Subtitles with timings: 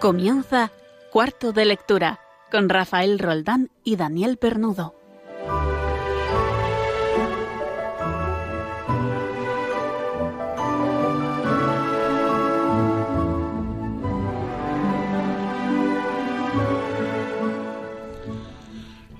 [0.00, 0.72] Comienza
[1.10, 2.20] Cuarto de Lectura
[2.50, 4.94] con Rafael Roldán y Daniel Pernudo.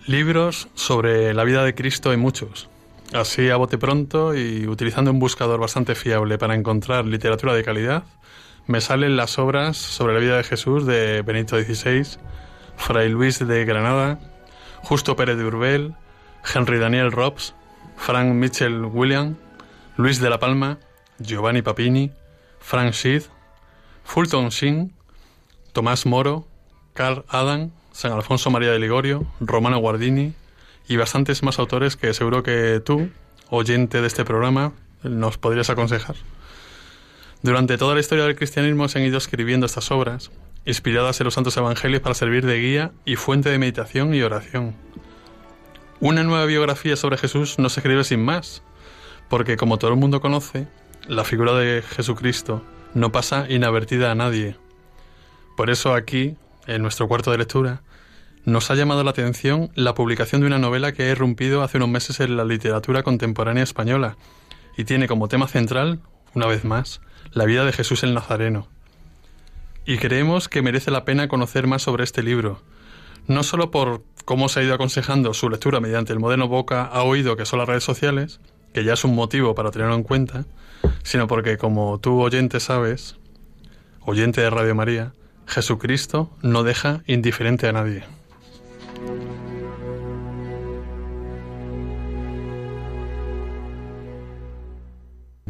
[0.06, 2.70] Libros sobre la vida de Cristo hay muchos.
[3.12, 8.04] Así a bote pronto y utilizando un buscador bastante fiable para encontrar literatura de calidad,
[8.70, 12.06] me salen las obras sobre la vida de Jesús de Benito XVI,
[12.76, 14.20] Fray Luis de Granada,
[14.76, 15.96] Justo Pérez de Urbel,
[16.54, 17.52] Henry Daniel Robs,
[17.96, 19.34] Frank Mitchell William,
[19.96, 20.78] Luis de la Palma,
[21.18, 22.12] Giovanni Papini,
[22.60, 23.24] Frank Sheed,
[24.04, 24.92] Fulton Sheen,
[25.72, 26.46] Tomás Moro,
[26.92, 30.32] Carl Adam, San Alfonso María de Ligorio, Romano Guardini
[30.86, 33.10] y bastantes más autores que seguro que tú,
[33.48, 36.14] oyente de este programa, nos podrías aconsejar.
[37.42, 40.30] Durante toda la historia del cristianismo se han ido escribiendo estas obras,
[40.66, 44.74] inspiradas en los santos evangelios para servir de guía y fuente de meditación y oración.
[46.00, 48.62] Una nueva biografía sobre Jesús no se escribe sin más,
[49.30, 50.68] porque como todo el mundo conoce,
[51.08, 54.56] la figura de Jesucristo no pasa inadvertida a nadie.
[55.56, 57.82] Por eso aquí, en nuestro cuarto de lectura,
[58.44, 61.88] nos ha llamado la atención la publicación de una novela que ha irrumpido hace unos
[61.88, 64.16] meses en la literatura contemporánea española
[64.76, 66.00] y tiene como tema central,
[66.34, 67.00] una vez más,
[67.32, 68.68] la vida de Jesús el Nazareno.
[69.84, 72.60] Y creemos que merece la pena conocer más sobre este libro,
[73.26, 77.02] no solo por cómo se ha ido aconsejando su lectura mediante el moderno boca a
[77.02, 78.40] oído que son las redes sociales,
[78.72, 80.44] que ya es un motivo para tenerlo en cuenta,
[81.02, 83.16] sino porque, como tú oyente sabes,
[84.00, 85.12] oyente de Radio María,
[85.46, 88.04] Jesucristo no deja indiferente a nadie.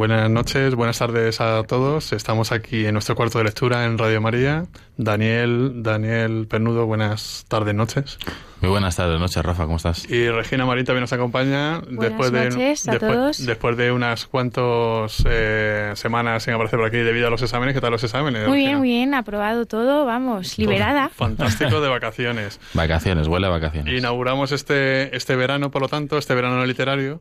[0.01, 2.15] Buenas noches, buenas tardes a todos.
[2.15, 4.65] Estamos aquí en nuestro cuarto de lectura en Radio María.
[4.97, 8.19] Daniel, Daniel Pernudo, buenas tardes, noches.
[8.63, 10.11] Muy buenas tardes, noches, Rafa, ¿cómo estás?
[10.11, 13.45] Y Regina Marín también nos acompaña después de noches a después, todos.
[13.45, 17.75] después de unas cuantas eh, semanas sin aparecer por aquí debido a los exámenes.
[17.75, 18.49] ¿Qué tal los exámenes?
[18.49, 18.71] Muy Regina?
[18.71, 21.11] bien, muy bien, aprobado todo, vamos, liberada.
[21.11, 22.59] Fantástico de vacaciones.
[22.73, 23.93] Vacaciones, huele a vacaciones.
[23.99, 27.21] Inauguramos este, este verano, por lo tanto, este verano literario.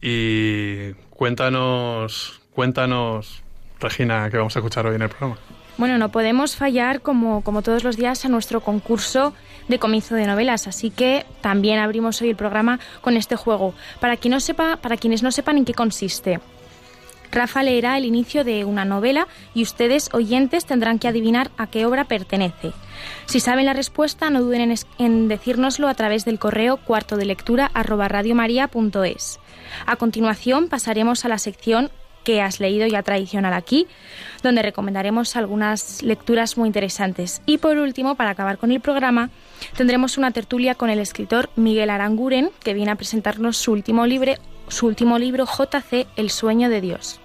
[0.00, 3.42] Y cuéntanos, cuéntanos,
[3.80, 5.36] Regina, que vamos a escuchar hoy en el programa.
[5.76, 9.34] Bueno, no podemos fallar como, como todos los días a nuestro concurso
[9.66, 13.74] de comienzo de novelas, así que también abrimos hoy el programa con este juego.
[14.00, 16.38] Para quien no sepa, para quienes no sepan en qué consiste.
[17.30, 21.86] Rafa leerá el inicio de una novela y ustedes, oyentes, tendrán que adivinar a qué
[21.86, 22.72] obra pertenece.
[23.26, 27.26] Si saben la respuesta, no duden en, en decírnoslo a través del correo cuarto de
[27.26, 27.70] lectura
[29.86, 31.90] A continuación pasaremos a la sección
[32.24, 33.86] que has leído ya tradicional aquí,
[34.42, 37.40] donde recomendaremos algunas lecturas muy interesantes.
[37.46, 39.30] Y por último, para acabar con el programa,
[39.78, 44.34] tendremos una tertulia con el escritor Miguel Aranguren, que viene a presentarnos su último libro,
[44.68, 47.20] su último libro JC, El sueño de Dios.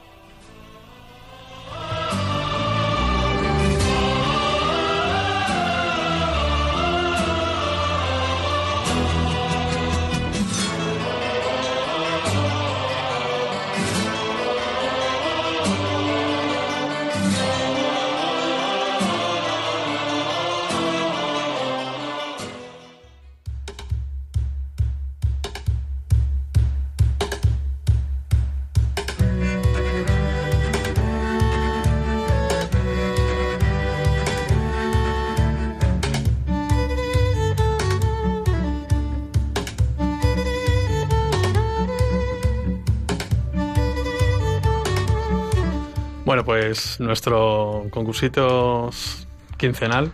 [47.00, 48.90] Nuestro concursito
[49.58, 50.12] quincenal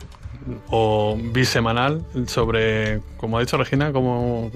[0.69, 4.51] o bisemanal sobre, como ha dicho Regina, como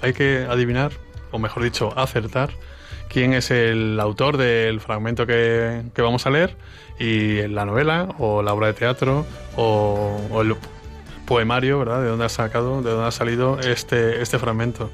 [0.00, 0.92] hay que adivinar,
[1.30, 2.50] o mejor dicho, acertar
[3.08, 6.56] quién es el autor del fragmento que, que vamos a leer
[6.98, 9.26] y la novela o la obra de teatro
[9.56, 10.56] o, o el
[11.26, 12.02] poemario, ¿verdad?
[12.02, 14.90] De dónde ha sacado, de dónde ha salido este, este fragmento.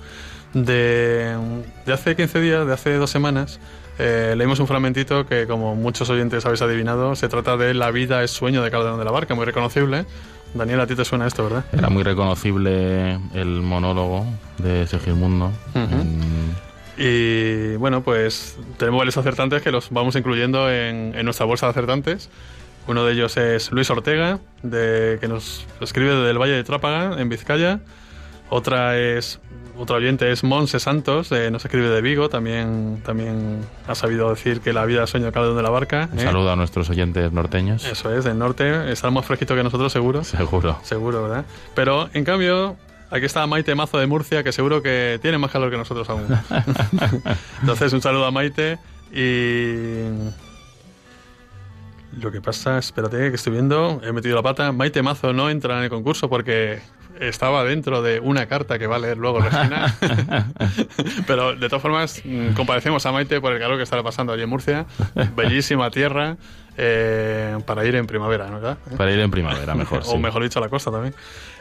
[0.54, 1.36] De,
[1.84, 3.60] de hace 15 días, de hace dos semanas,
[3.98, 8.22] eh, leímos un fragmentito que, como muchos oyentes habéis adivinado, se trata de La vida
[8.22, 10.04] es sueño de Calderón de la Barca, muy reconocible.
[10.54, 11.64] Daniel, a ti te suena esto, ¿verdad?
[11.72, 14.24] Era muy reconocible el monólogo
[14.58, 15.52] de Segismundo.
[15.74, 16.56] En-
[16.96, 21.70] Y bueno, pues tenemos varios acertantes que los vamos incluyendo en, en nuestra bolsa de
[21.70, 22.28] acertantes.
[22.88, 27.20] Uno de ellos es Luis Ortega, de, que nos escribe desde el Valle de Trápaga,
[27.20, 27.80] en Vizcaya.
[28.50, 29.40] Otra es
[29.78, 34.60] otro oyente es Monse Santos, eh, nos escribe de Vigo, también, también ha sabido decir
[34.60, 36.08] que la vida es sueño cabe donde la barca.
[36.12, 36.22] Un ¿eh?
[36.22, 37.84] saludo a nuestros oyentes norteños.
[37.84, 40.24] Eso es, del norte, está más fresquito que nosotros, seguro.
[40.24, 40.80] Seguro.
[40.82, 41.44] Seguro, ¿verdad?
[41.76, 42.76] Pero, en cambio,
[43.10, 46.26] aquí está Maite Mazo de Murcia, que seguro que tiene más calor que nosotros aún.
[47.60, 48.78] Entonces, un saludo a Maite
[49.12, 50.08] y...
[52.20, 54.72] Lo que pasa, espérate, que estoy viendo, he metido la pata.
[54.72, 56.80] Maite Mazo no entra en el concurso porque
[57.20, 59.94] estaba dentro de una carta que va a leer luego Regina.
[61.26, 62.22] Pero de todas formas,
[62.54, 64.86] comparecemos a Maite por el calor que está pasando allí en Murcia.
[65.36, 66.36] Bellísima tierra
[66.80, 68.60] eh, para ir en primavera, ¿no?
[68.96, 69.98] Para ir en primavera, mejor.
[70.06, 70.18] o sí.
[70.18, 71.14] mejor dicho, a la costa también.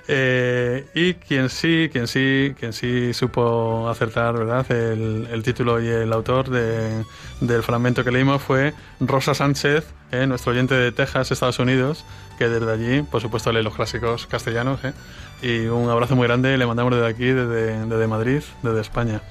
[0.09, 4.69] Eh, y quien sí, quien sí, quien sí supo acertar, ¿verdad?
[4.71, 7.03] El, el título y el autor de-
[7.41, 12.05] del fragmento que leímos fue Rosa Sánchez, eh, nuestro oyente de Texas, Estados Unidos,
[12.37, 14.79] que desde allí, por supuesto, lee los clásicos castellanos.
[14.85, 14.93] eh.
[15.41, 19.21] Y un abrazo muy grande le mandamos desde aquí, desde, desde Madrid, desde España.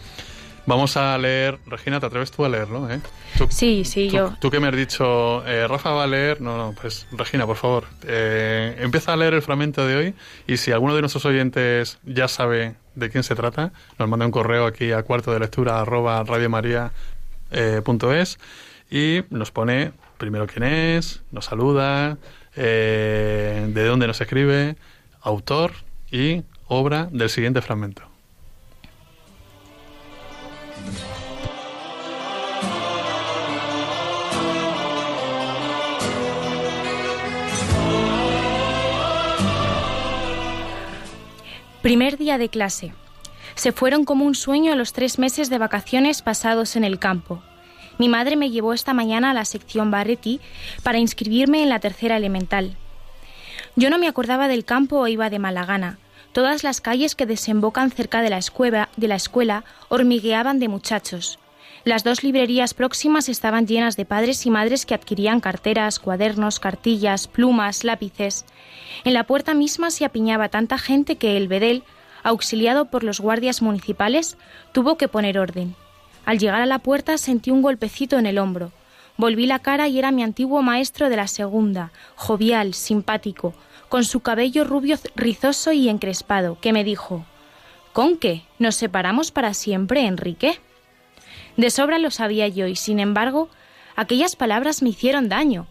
[0.67, 2.91] Vamos a leer, Regina, ¿te atreves tú a leerlo?
[2.91, 3.01] Eh?
[3.39, 4.35] Tú- Sí, sí, tú, yo.
[4.41, 6.41] Tú que me has dicho, eh, Rafa va a leer.
[6.41, 10.15] No, no, pues Regina, por favor, eh, empieza a leer el fragmento de hoy
[10.49, 14.33] y si alguno de nuestros oyentes ya sabe de quién se trata, nos manda un
[14.33, 16.91] correo aquí a cuarto de lectura arroba radiomaria,
[17.53, 17.81] eh,
[18.91, 22.19] y nos pone primero quién es, nos saluda,
[22.57, 24.77] eh, de dónde nos escribe,
[25.21, 25.73] autor
[26.11, 28.03] y obra del siguiente fragmento.
[41.87, 42.93] Primer día de clase.
[43.55, 47.43] Se fueron como un sueño los tres meses de vacaciones pasados en el campo.
[47.97, 50.41] Mi madre me llevó esta mañana a la sección Barretti
[50.83, 52.77] para inscribirme en la tercera elemental.
[53.77, 55.99] Yo no me acordaba del campo o iba de mala gana.
[56.37, 58.37] Todas las calles que desembocan cerca de la
[59.17, 61.39] escuela, hormigueaban de muchachos.
[61.83, 67.27] Las dos librerías próximas estaban llenas de padres y madres que adquirían carteras, cuadernos, cartillas,
[67.27, 68.45] plumas, lápices.
[69.05, 71.85] En la puerta misma se apiñaba tanta gente que el bedel,
[72.23, 74.37] auxiliado por los guardias municipales,
[74.73, 75.75] tuvo que poner orden.
[76.27, 78.73] Al llegar a la puerta sentí un golpecito en el hombro.
[79.17, 83.55] Volví la cara y era mi antiguo maestro de la segunda, jovial, simpático,
[83.89, 87.25] con su cabello rubio rizoso y encrespado, que me dijo
[87.93, 88.43] ¿Con qué?
[88.59, 90.59] ¿Nos separamos para siempre, Enrique?
[91.57, 93.49] De sobra lo sabía yo, y sin embargo,
[93.97, 95.67] aquellas palabras me hicieron daño.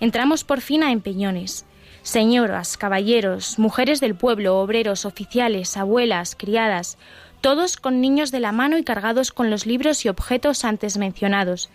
[0.00, 1.66] Entramos por fin a empeñones.
[2.02, 6.98] Señoras, caballeros, mujeres del pueblo, obreros, oficiales, abuelas, criadas,
[7.40, 11.70] todos con niños de la mano y cargados con los libros y objetos antes mencionados.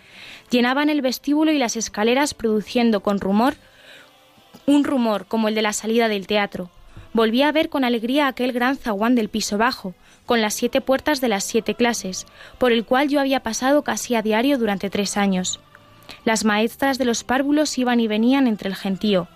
[0.49, 3.55] Llenaban el vestíbulo y las escaleras produciendo con rumor
[4.65, 6.69] un rumor como el de la salida del teatro.
[7.13, 9.93] Volví a ver con alegría aquel gran zaguán del piso bajo,
[10.25, 12.25] con las siete puertas de las siete clases,
[12.57, 15.59] por el cual yo había pasado casi a diario durante tres años.
[16.25, 19.27] Las maestras de los párvulos iban y venían entre el gentío.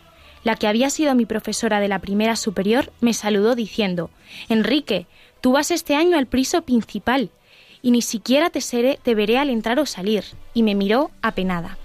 [0.44, 4.10] La que había sido mi profesora de la primera superior me saludó diciendo
[4.50, 5.06] Enrique,
[5.42, 7.30] tú vas este año al priso principal,
[7.82, 10.24] y ni siquiera te, seré, te veré al entrar o salir,
[10.54, 11.78] y me miró apenada.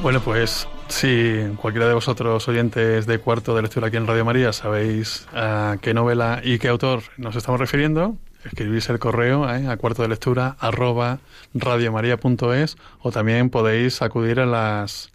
[0.00, 4.52] Bueno, pues si cualquiera de vosotros oyentes de cuarto de lectura aquí en Radio María
[4.52, 9.76] sabéis a qué novela y qué autor nos estamos refiriendo, escribís el correo eh, a
[9.76, 11.18] cuarto de lectura arroba
[11.52, 15.12] radiomaria.es o también podéis acudir a las,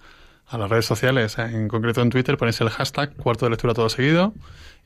[0.47, 3.73] a las redes sociales, eh, en concreto en Twitter ponéis el hashtag cuarto de lectura
[3.73, 4.33] todo seguido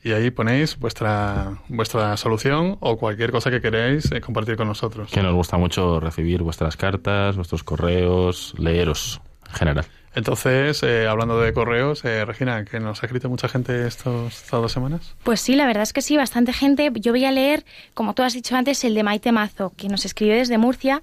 [0.04, 5.10] y ahí ponéis vuestra, vuestra solución o cualquier cosa que queráis eh, compartir con nosotros.
[5.10, 9.86] Que nos gusta mucho recibir vuestras cartas, vuestros correos, leeros general.
[10.14, 14.60] Entonces, eh, hablando de correos, eh, Regina, que nos ha escrito mucha gente estos, estas
[14.60, 15.14] dos semanas.
[15.22, 16.90] Pues sí, la verdad es que sí, bastante gente.
[16.94, 17.64] Yo voy a leer,
[17.94, 21.00] como tú has dicho antes, el de Maite Mazo, que nos escribe desde Murcia.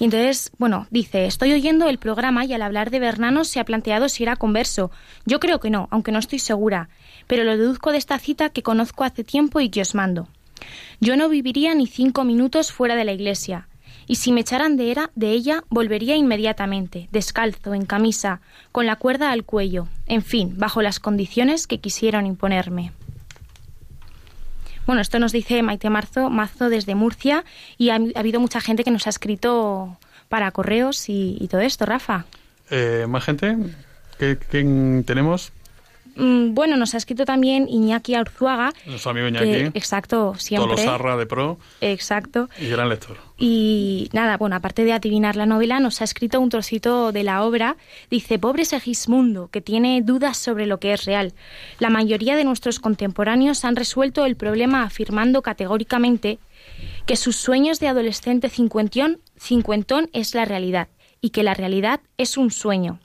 [0.00, 3.64] Y entonces, bueno, dice, estoy oyendo el programa y al hablar de Bernanos se ha
[3.64, 4.90] planteado si era converso.
[5.24, 6.88] Yo creo que no, aunque no estoy segura.
[7.28, 10.26] Pero lo deduzco de esta cita que conozco hace tiempo y que os mando.
[11.00, 13.68] Yo no viviría ni cinco minutos fuera de la iglesia.
[14.06, 18.40] Y si me echaran de, era, de ella, volvería inmediatamente, descalzo, en camisa,
[18.72, 22.92] con la cuerda al cuello, en fin, bajo las condiciones que quisieron imponerme.
[24.86, 27.44] Bueno, esto nos dice Maite Marzo, Mazo desde Murcia
[27.78, 29.96] y ha, ha habido mucha gente que nos ha escrito
[30.28, 32.26] para correos y, y todo esto, Rafa.
[32.70, 33.56] Eh, ¿Más gente?
[34.18, 35.52] ¿Qué, quién tenemos?
[36.16, 38.72] Mm, bueno, nos ha escrito también Iñaki Arzuaga.
[38.86, 39.78] Nuestro amigo que- Iñaki.
[39.78, 40.76] exacto, siempre.
[40.76, 42.48] Tolosarra de pro Exacto.
[42.60, 43.16] y gran lector.
[43.38, 47.42] Y nada, bueno, aparte de adivinar la novela, nos ha escrito un trocito de la
[47.44, 47.76] obra.
[48.10, 51.32] Dice, pobre Segismundo, que tiene dudas sobre lo que es real.
[51.80, 56.38] La mayoría de nuestros contemporáneos han resuelto el problema afirmando categóricamente
[57.06, 60.88] que sus sueños de adolescente cincuentón, cincuentón es la realidad
[61.20, 63.00] y que la realidad es un sueño.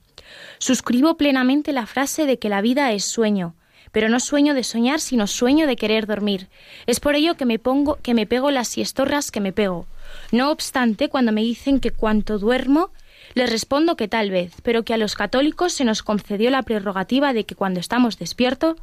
[0.60, 3.56] Suscribo plenamente la frase de que la vida es sueño,
[3.92, 6.50] pero no sueño de soñar, sino sueño de querer dormir.
[6.86, 9.88] Es por ello que me pongo, que me pego las siestorras que me pego.
[10.32, 12.92] No obstante, cuando me dicen que cuanto duermo,
[13.34, 17.34] les respondo que tal vez, pero que a los católicos se nos concedió la prerrogativa
[17.34, 18.78] de que cuando estamos despiertos,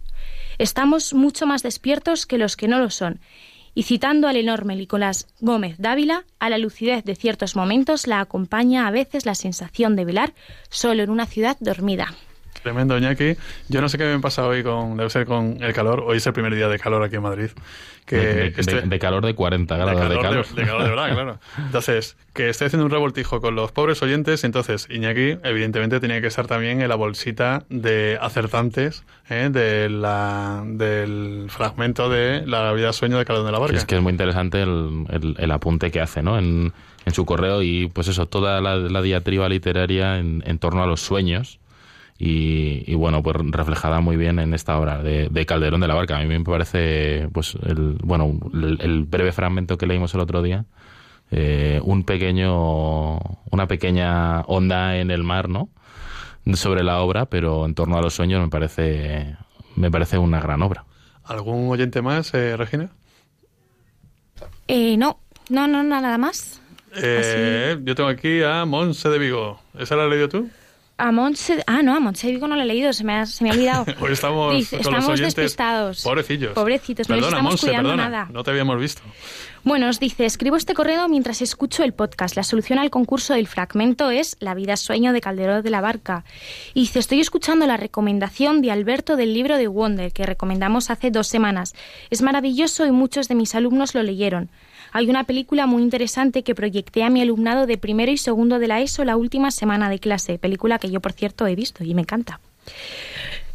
[0.58, 3.20] estamos mucho más despiertos que los que no lo son.
[3.74, 8.86] Y citando al enorme Nicolás Gómez Dávila, a la lucidez de ciertos momentos la acompaña
[8.86, 10.34] a veces la sensación de velar
[10.68, 12.14] solo en una ciudad dormida.
[12.64, 13.37] Tremendo, Iñaki.
[13.68, 16.02] Yo no sé qué me pasa hoy con, debe ser con el calor.
[16.06, 17.50] Hoy es el primer día de calor aquí en Madrid.
[18.06, 20.47] Que de, de- este- de- de calor de 40 de grados de calor, calor.
[20.47, 21.38] de, de calor de verdad, claro.
[21.59, 26.26] Entonces, que estoy haciendo un revoltijo con los pobres oyentes, entonces Iñaki, evidentemente, tenía que
[26.26, 29.49] estar también en la bolsita de acertantes ¿eh?
[29.52, 33.76] de la, del fragmento de La vida sueño de Calderón de la Sí, Barca.
[33.76, 36.38] es que es muy interesante el, el- el apunte que hace ¿no?
[36.38, 36.73] en,
[37.04, 40.87] en su correo y pues eso, toda la, la diatriba literaria en, en torno a
[40.87, 41.59] los sueños
[42.18, 45.94] y, y, bueno, pues reflejada muy bien en esta obra de, de Calderón de la
[45.94, 46.16] Barca.
[46.16, 50.42] A mí me parece, pues, el, bueno, el, el breve fragmento que leímos el otro
[50.42, 50.64] día,
[51.30, 53.16] eh, un pequeño,
[53.50, 55.68] una pequeña onda en el mar, ¿no?
[56.54, 59.37] Sobre la obra, pero en torno a los sueños me parece,
[59.76, 60.85] me parece una gran obra.
[61.25, 62.90] ¿Algún oyente más, eh, Regina?
[64.68, 65.18] Eh, no,
[65.49, 66.61] no, no, no, nada más.
[66.97, 69.59] Eh, yo tengo aquí a Monse de Vigo.
[69.78, 70.49] ¿Esa la has leído tú?
[70.96, 71.62] A Montse...
[71.66, 73.54] Ah, no, a Montse Vigo no lo he leído, se me ha, se me ha
[73.54, 73.84] olvidado.
[74.00, 75.34] Hoy estamos Dice, con estamos los oyentes.
[75.34, 76.02] despistados.
[76.04, 76.52] Pobrecillos.
[76.52, 78.08] Pobrecitos, no les Perdona, estamos Monse, cuidando perdona.
[78.10, 78.28] nada.
[78.32, 79.02] No te habíamos visto.
[79.64, 82.36] Bueno, os dice, escribo este correo mientras escucho el podcast.
[82.36, 86.24] La solución al concurso del fragmento es La vida sueño de Calderón de la Barca.
[86.74, 91.10] Y dice, estoy escuchando la recomendación de Alberto del libro de Wonder, que recomendamos hace
[91.10, 91.74] dos semanas.
[92.10, 94.48] Es maravilloso y muchos de mis alumnos lo leyeron.
[94.96, 98.68] Hay una película muy interesante que proyecté a mi alumnado de primero y segundo de
[98.68, 101.94] la ESO la última semana de clase, película que yo, por cierto, he visto y
[101.94, 102.38] me encanta.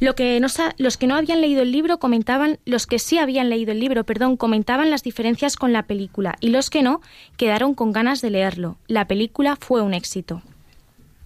[0.02, 3.50] Lo que no los que no habían leído el libro comentaban, los que sí habían
[3.50, 7.00] leído el libro, perdón, comentaban las diferencias con la película y los que no
[7.38, 8.76] quedaron con ganas de leerlo.
[8.88, 10.42] La película fue un éxito.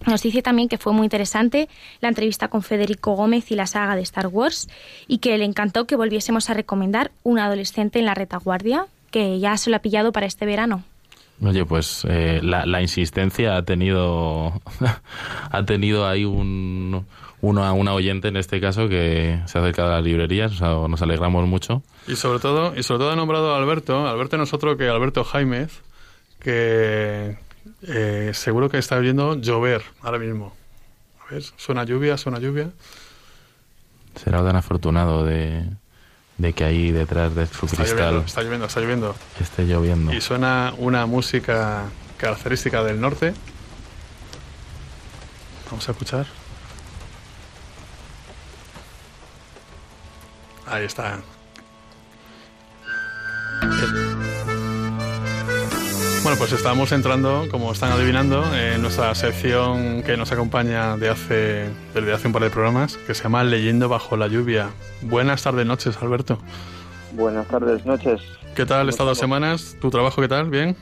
[0.06, 1.68] Nos dice también que fue muy interesante
[2.00, 4.68] la entrevista con Federico Gómez y la saga de Star Wars
[5.08, 9.56] y que le encantó que volviésemos a recomendar Un adolescente en la retaguardia, que ya
[9.56, 10.82] se lo ha pillado para este verano.
[11.40, 14.60] Oye, pues eh, la, la insistencia ha tenido
[15.50, 17.06] ha tenido ahí un
[17.40, 20.88] una, una oyente en este caso que se ha acercado a las librerías, o sea,
[20.88, 21.84] nos alegramos mucho.
[22.08, 24.88] Y sobre todo, y sobre todo ha nombrado a Alberto, Alberto no es otro que
[24.88, 25.82] Alberto Jaimez,
[26.40, 27.38] que
[27.86, 30.56] eh, seguro que está oyendo llover ahora mismo.
[31.20, 32.70] A ver, suena lluvia, suena lluvia.
[34.16, 35.68] Será tan afortunado de,
[36.38, 39.16] de que ahí detrás de su Está cristal lloviendo, está lloviendo, está lloviendo.
[39.40, 40.12] esté lloviendo.
[40.12, 41.84] Y suena una música
[42.16, 43.34] característica del norte.
[45.70, 46.26] Vamos a escuchar.
[50.66, 51.20] Ahí está.
[56.34, 61.68] Bueno, pues estamos entrando, como están adivinando, en nuestra sección que nos acompaña de hace,
[61.94, 64.70] desde hace un par de programas, que se llama Leyendo bajo la lluvia.
[65.02, 66.40] Buenas tardes, noches, Alberto.
[67.12, 68.20] Buenas tardes, noches.
[68.56, 69.76] ¿Qué tal ¿Cómo estas dos semanas?
[69.80, 70.50] ¿Tu trabajo qué tal?
[70.50, 70.74] ¿Bien?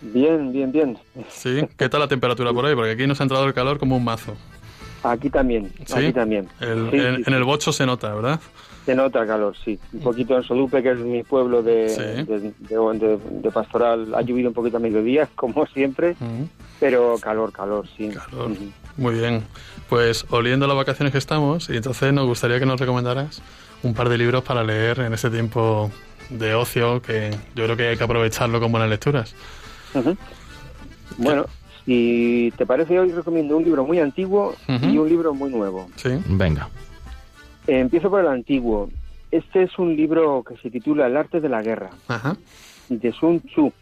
[0.00, 0.96] Bien, bien, bien.
[1.28, 1.66] Sí.
[1.76, 2.76] ¿Qué tal la temperatura por ahí?
[2.76, 4.36] Porque aquí nos ha entrado el calor como un mazo.
[5.02, 5.94] Aquí también, ¿Sí?
[5.96, 6.48] aquí también.
[6.60, 8.38] El- Sí, en, sí, en el bocho se nota, ¿verdad?
[8.84, 9.78] Se nota calor, sí.
[9.94, 12.00] Un poquito en Solupe, que es mi pueblo de, Sí.
[12.00, 14.14] de, de- de- de pastoral.
[14.14, 16.16] Ha llovido un poquito a mediodía, como siempre,
[16.80, 18.10] pero calor, calor, sí.
[18.10, 18.50] Calor.
[18.96, 19.42] Muy bien.
[19.88, 23.40] Pues oliendo las vacaciones que estamos, y entonces nos gustaría que nos recomendaras
[23.82, 25.90] un par de libros para leer en este tiempo
[26.30, 29.34] de ocio que yo creo que hay que aprovecharlo con buenas lecturas.
[31.18, 31.46] Bueno,
[31.84, 35.88] si te parece, hoy recomiendo un libro muy antiguo y un libro muy nuevo.
[35.96, 36.10] Sí.
[36.28, 36.68] Venga.
[37.66, 38.90] Eh, empiezo por el antiguo.
[39.30, 41.90] Este es un libro que se titula El arte de la guerra.
[42.08, 42.36] Ajá.
[42.88, 43.72] de Sun Tzu.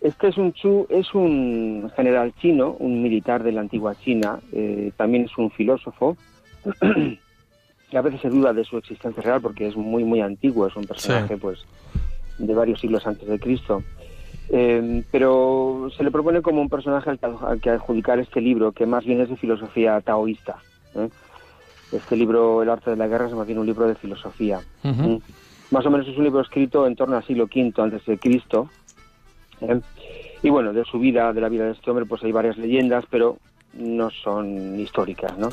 [0.00, 5.24] Este Sun Tzu es un general chino, un militar de la antigua China, eh, también
[5.24, 6.16] es un filósofo.
[7.94, 10.84] a veces se duda de su existencia real porque es muy, muy antiguo, es un
[10.84, 11.40] personaje Sí.
[11.40, 11.64] pues
[12.38, 13.82] de varios siglos antes de Cristo.
[14.50, 18.72] Eh, pero se le propone como un personaje al que, al que adjudicar este libro,
[18.72, 20.56] que más bien es de filosofía taoísta.
[20.94, 21.08] ¿eh?
[21.92, 24.60] Este libro, El arte de la guerra, es más bien un libro de filosofía.
[24.82, 25.22] Ujú.
[25.70, 28.68] Más o menos es un libro escrito en torno al siglo V antes de Cristo.
[29.60, 29.80] ¿eh?
[30.42, 33.04] Y bueno, de su vida, de la vida de este hombre, pues hay varias leyendas,
[33.10, 33.38] pero
[33.74, 35.48] no son históricas, ¿no?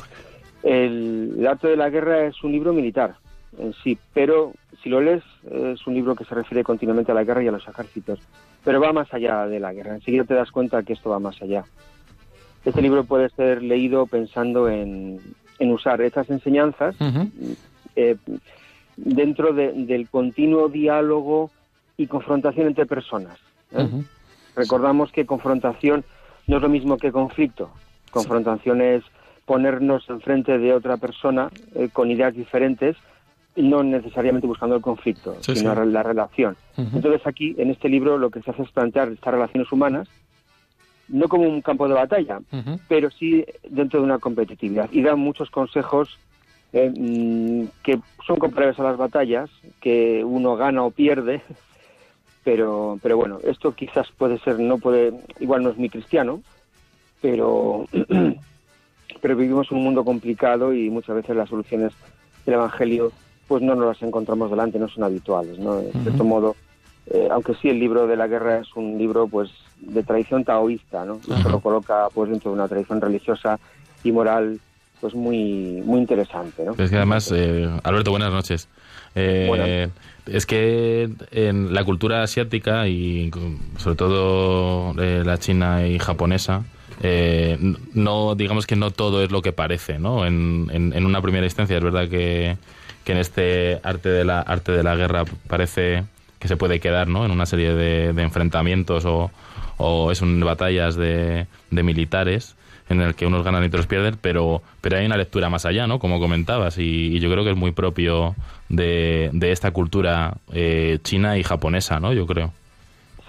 [0.62, 3.16] El, El arte de la guerra es un libro militar
[3.58, 7.24] en sí, pero si lo lees es un libro que se refiere continuamente a la
[7.24, 8.20] guerra y a los ejércitos,
[8.64, 9.94] pero va más allá de la guerra.
[9.94, 11.64] Enseguida te das cuenta que esto va más allá.
[12.64, 15.20] Este libro puede ser leído pensando en,
[15.58, 16.96] en usar estas enseñanzas
[17.96, 18.16] eh,
[18.96, 21.50] dentro de- del continuo diálogo
[21.96, 23.38] y confrontación entre personas.
[23.72, 23.88] ¿eh?
[24.56, 26.04] Recordamos que confrontación
[26.46, 27.70] no es lo mismo que conflicto.
[28.10, 29.02] Confrontación es
[29.46, 32.96] ponernos enfrente de otra persona eh, con ideas diferentes,
[33.56, 35.90] no necesariamente buscando el conflicto, Sí, sino sí.
[35.90, 36.56] la relación.
[36.76, 40.08] Entonces aquí, en este libro, lo que se hace es plantear estas relaciones humanas
[41.14, 42.40] no como un campo de batalla,
[42.88, 44.88] pero sí dentro de una competitividad.
[44.90, 46.18] Y da muchos consejos
[46.72, 49.48] eh, mm, que son comparables a las batallas,
[49.80, 51.40] que uno gana o pierde,
[52.42, 56.42] pero, pero bueno, esto quizás puede ser, no puede, igual no es muy cristiano,
[57.22, 57.86] pero,
[59.20, 61.92] pero vivimos un mundo complicado y muchas veces las soluciones
[62.44, 63.12] del Evangelio
[63.46, 65.76] pues no nos las encontramos delante, no son habituales, ¿no?
[65.76, 66.56] De cierto modo,
[67.10, 71.04] eh, aunque sí el libro de la guerra es un libro pues de tradición taoísta,
[71.04, 71.20] ¿no?
[71.30, 71.48] Ajá.
[71.48, 73.58] lo coloca pues dentro de una tradición religiosa
[74.02, 74.58] y moral
[75.00, 76.72] pues muy muy interesante, ¿no?
[76.78, 78.68] Es que además, eh, Alberto, buenas noches.
[79.14, 79.90] Eh, Buenas.
[80.26, 83.30] Es que en la cultura asiática y
[83.76, 86.64] sobre todo eh, la china y japonesa,
[87.02, 87.58] eh,
[87.92, 90.24] no digamos que no todo es lo que parece, ¿no?
[90.24, 92.56] En, en- en una primera instancia es verdad que,
[93.04, 96.04] que en este arte de la arte de la guerra parece
[96.38, 97.24] que se puede quedar, ¿no?
[97.24, 99.30] En una serie de, de enfrentamientos o,
[99.78, 102.56] o es un batallas de, de militares
[102.88, 105.86] en el que unos ganan y otros pierden, pero, pero hay una lectura más allá,
[105.86, 105.98] ¿no?
[105.98, 108.34] Como comentabas, y, y yo creo que es muy propio
[108.68, 112.12] de, de esta cultura eh, china y japonesa, ¿no?
[112.12, 112.52] Yo creo.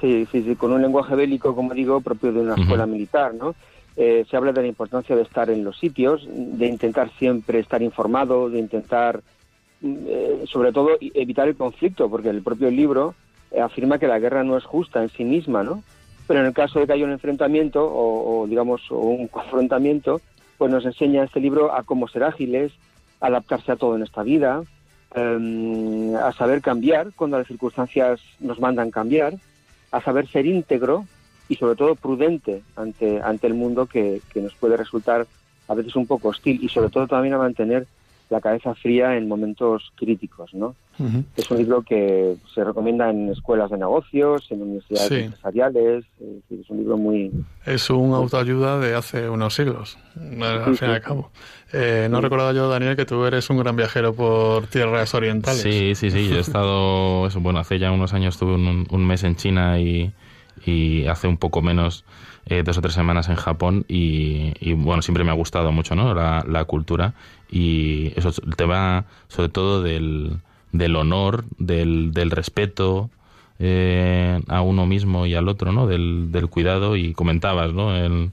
[0.02, 3.56] Sí, sí, sí, con un lenguaje bélico, como digo, propio de una escuela militar, ¿no?
[3.96, 7.82] Eh, se habla de la importancia de estar en los sitios, de intentar siempre estar
[7.82, 9.22] informado, de intentar,
[10.48, 13.16] sobre todo, evitar el conflicto, porque el propio libro
[13.52, 15.84] eh, afirma que la guerra no es justa en sí misma, ¿no?
[16.28, 20.22] Pero en el caso de que haya un enfrentamiento o, digamos, un confrontamiento,
[20.58, 22.72] pues nos enseña este libro a cómo ser ágiles,
[23.20, 24.64] adaptarse a todo en esta vida,
[25.14, 29.36] em, a saber cambiar cuando las circunstancias nos mandan cambiar,
[29.92, 31.06] a saber ser íntegro
[31.48, 35.28] y sobre todo prudente ante, ante el mundo que, que nos puede resultar
[35.68, 37.88] a veces un poco hostil y sobre todo también a mantener
[38.30, 40.76] la cabeza fría en momentos críticos, ¿no?
[40.98, 41.24] Ujú.
[41.38, 45.16] Es un libro que se recomienda en escuelas de negocios, en universidades Sí.
[45.26, 46.06] empresariales,
[46.50, 47.32] es, un libro muy...
[47.66, 51.32] Es un autoayuda de hace unos siglos, al Sí, fin y al cabo.
[51.74, 52.24] Eh, no Sí.
[52.24, 55.62] recordaba yo, Daniel, que tú eres un gran viajero por tierras orientales.
[55.62, 56.30] Sí, sí, sí.
[56.30, 59.80] Yo he estado, eso, bueno, hace ya unos años estuve un, un mes en China
[59.80, 60.12] y,
[60.66, 62.06] y hace un poco menos,
[62.46, 65.96] eh, dos o tres semanas en Japón y, y, bueno, siempre me ha gustado mucho,
[65.96, 66.14] ¿no?
[66.14, 67.14] La, la cultura
[67.52, 70.38] y eso, el tema sobre todo del,
[70.72, 73.10] del honor, del, del respeto
[73.60, 75.88] eh, a uno mismo y al otro, ¿no?
[75.88, 77.96] Del, del cuidado y comentabas, ¿no?
[77.96, 78.32] El,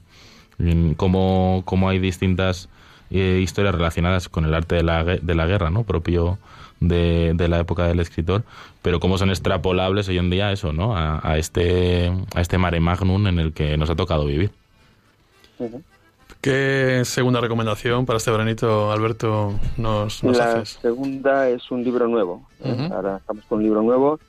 [0.97, 2.69] cómo, cómo hay distintas
[3.13, 5.83] eh, historias relacionadas con el arte de la, de la guerra, ¿no?
[5.83, 6.37] Propio
[6.79, 8.43] de, de la época del escritor,
[8.81, 10.97] pero cómo son extrapolables hoy en día a eso, ¿no?
[10.97, 14.51] A, a este, a este mare magnum en el que nos ha tocado vivir.
[16.41, 20.77] ¿Qué segunda recomendación para este veranito, Alberto, nos, nos La haces?
[20.81, 22.45] segunda es un libro nuevo.
[22.91, 24.19] Ahora estamos con un libro nuevo.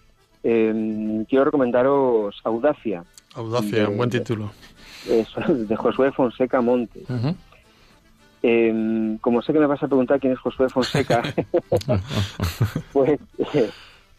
[0.45, 3.03] Eh, quiero recomendaros Audacia,
[3.35, 4.53] Audacia, de- un buen título.
[5.09, 7.03] eh, de Josué Fonseca Montes.
[7.11, 7.35] Ujú.
[8.47, 11.23] Eh, como sé que me vas a preguntar quién es Josué Fonseca,
[12.93, 13.71] pues eh,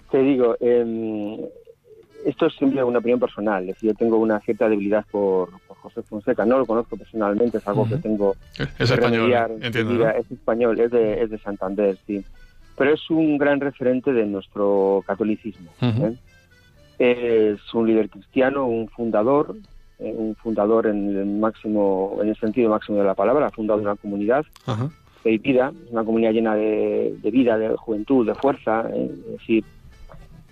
[0.10, 1.48] te digo, eh,
[2.26, 3.62] esto es siempre una opinión personal.
[3.62, 6.44] Es decir, yo tengo una cierta debilidad por, por José Fonseca.
[6.44, 10.10] No lo conozco personalmente, es algo que tengo Es que español, remediar entiendo.
[10.10, 12.26] Es español, es de, es de Santander, sí.
[12.76, 15.70] Pero es un gran referente de nuestro catolicismo.
[15.82, 16.16] ¿eh?
[16.98, 19.56] Es un líder cristiano, un fundador,
[20.00, 23.96] un fundador en el máximo, en el sentido máximo de la palabra, ha fundado una
[23.96, 24.90] comunidad Ajá.
[25.24, 29.64] de vida, una comunidad llena de, de vida, de juventud, de fuerza, eh, es decir,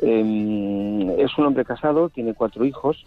[0.02, 3.04] eh, es un hombre casado, tiene cuatro hijos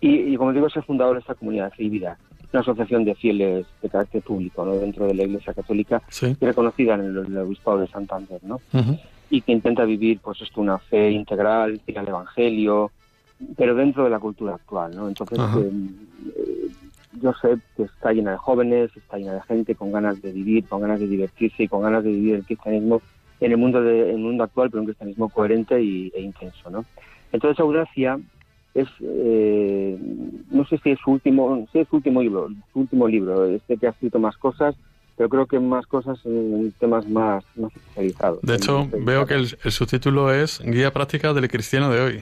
[0.00, 2.18] y, y como digo, es el fundador de esta comunidad de vida,
[2.52, 4.74] una asociación de fieles de carácter público ¿no?
[4.76, 6.36] dentro de la Iglesia Católica Sí.
[6.40, 8.60] y reconocida en el, el obispado de Santander, ¿no?
[8.72, 8.98] Ujú.
[9.30, 12.90] y que intenta vivir pues esto una fe integral, al Evangelio,
[13.56, 15.08] pero dentro de la cultura actual, ¿no?
[15.08, 15.70] Entonces, eh,
[16.36, 16.68] eh,
[17.20, 20.66] yo sé que está llena de jóvenes, está llena de gente con ganas de vivir,
[20.66, 23.02] con ganas de divertirse y con ganas de vivir el cristianismo
[23.40, 26.70] en el mundo de, en el mundo actual, pero un cristianismo coherente y, e intenso,
[26.70, 26.84] ¿no?
[27.32, 28.18] Entonces Audacia
[28.74, 29.98] es, eh,
[30.50, 33.76] no sé si es su último, si es su último libro, su último libro, este
[33.76, 34.74] que ha escrito más cosas,
[35.16, 38.40] pero creo que más cosas en temas más, más especializados.
[38.42, 42.20] De hecho, veo que el, subtítulo es Guía Práctica del Cristiano de hoy.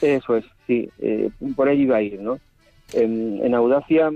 [0.00, 2.38] Eso es, sí, eh, por ahí iba a ir, ¿no?
[2.92, 4.10] En, Audacia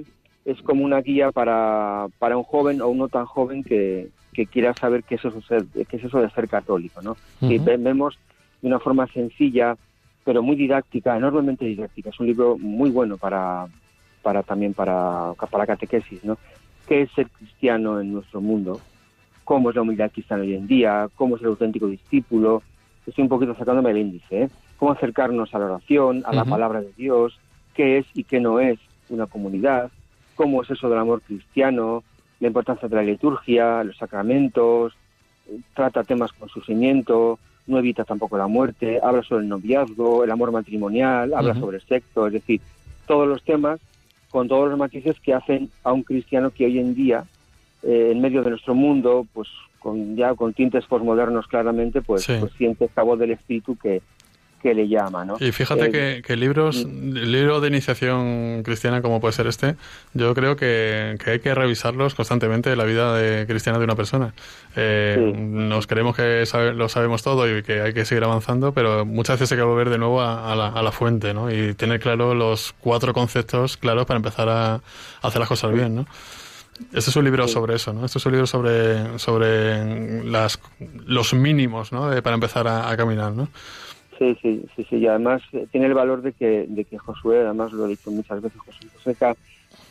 [0.45, 4.47] es como una guía para, para un joven o un no tan joven que, que
[4.47, 7.16] quiera saber qué es eso, qué es eso de ser católico, ¿no?
[7.40, 8.19] Y vemos
[8.61, 9.77] de una forma sencilla,
[10.25, 12.11] pero muy didáctica, enormemente didáctica.
[12.11, 13.66] Es un libro muy bueno para,
[14.23, 16.38] para también para, para catequesis, ¿no?
[16.87, 18.81] ¿Qué es ser cristiano en nuestro mundo?
[19.45, 21.09] ¿Cómo es la humildad cristiana hoy en día?
[21.16, 22.62] ¿Cómo es el auténtico discípulo?
[23.07, 24.49] Estoy un poquito sacándome el índice, ¿eh?
[24.81, 27.38] ¿Cómo acercarnos a la oración, a la palabra de Dios?
[27.75, 28.79] ¿Qué es y qué no es
[29.11, 29.90] una comunidad?
[30.37, 32.03] ¿Cómo es eso del amor cristiano?
[32.40, 34.95] La importancia de la liturgia, los sacramentos,
[35.75, 40.51] trata temas con sufrimiento, no evita tampoco la muerte, habla sobre el noviazgo, el amor
[40.51, 42.62] matrimonial, habla sobre el sexo, es decir,
[43.07, 43.81] todos los temas
[44.31, 47.25] con todos los matices que hacen a un cristiano que hoy en día,
[47.83, 52.53] eh, en medio de nuestro mundo, pues con ya con tintes posmodernos claramente, pues, pues
[52.55, 54.01] siente esta voz del espíritu que,
[54.61, 55.37] que le llama, ¿no?
[55.40, 57.12] Y fíjate que, que, libros, mm.
[57.12, 59.77] libro de iniciación cristiana como puede ser este,
[60.12, 63.96] yo creo que, que hay que revisarlos constantemente de la vida de, cristiana de una
[63.96, 64.35] persona.
[64.77, 66.44] Eh, Nos creemos que
[66.75, 69.90] lo sabemos todo y que hay que seguir avanzando, pero muchas veces hay que volver
[69.90, 71.51] de nuevo a, la, a la, fuente, ¿no?
[71.51, 74.81] Y tener claro los cuatro conceptos claros para empezar a,
[75.23, 76.07] hacer las cosas bien, ¿no?
[76.94, 78.07] Este es un libro sobre eso, ¿no?
[78.07, 80.59] Este es un libro sobre, sobre las,
[81.07, 82.11] los mínimos, ¿no?
[82.23, 83.49] para empezar a, a caminar, ¿no?
[84.20, 87.40] Sí, sí, sí, sí, y además eh, tiene el valor de que, de que Josué,
[87.40, 89.35] además lo he dicho muchas veces, José Joseca,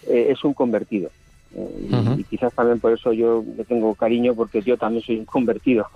[0.08, 1.10] eh, es un convertido.
[1.56, 5.26] Eh, y, quizás también por eso yo le tengo cariño, porque yo también soy un
[5.26, 5.88] convertido.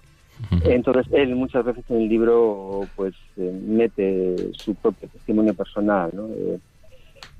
[0.65, 6.10] Entonces él muchas veces en el libro pues mete su propio testimonio personal.
[6.12, 6.28] ¿no?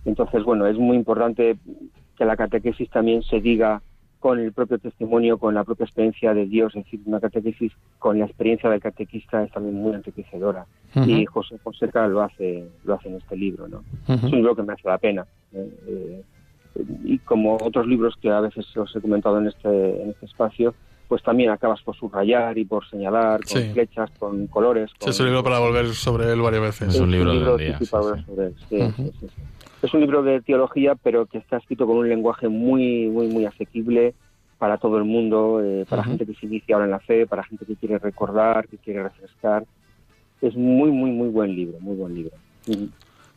[0.06, 1.58] entonces, bueno, es muy importante
[2.16, 3.82] que la catequesis también se diga
[4.24, 8.20] con el propio testimonio, con la propia experiencia de Dios, es decir, una catequesis con
[8.20, 10.66] la experiencia del catequista es también muy enriquecedora.
[10.96, 13.84] Y José Fonseca lo hace, lo hace en este libro, ¿no?
[14.08, 15.26] Es un libro que me hace la pena.
[15.52, 15.70] ¿eh?
[15.88, 16.24] Eh,
[17.04, 20.74] y como otros libros que a veces os he comentado en este, en este espacio,
[21.10, 24.90] pues también acabas por subrayar y por señalar con flechas, con colores.
[25.06, 26.96] es un libro para volver sobre él varias veces.
[26.96, 27.78] Es, un libro, de día.
[29.84, 33.46] Es un libro de teología, pero que está escrito con un lenguaje muy, muy, muy
[33.46, 34.16] asequible
[34.58, 37.44] para todo el mundo, eh, para gente que se inicia ahora en la fe, para
[37.44, 39.66] gente que quiere recordar, que quiere refrescar.
[40.42, 42.32] Es muy, muy, muy buen libro, muy buen libro.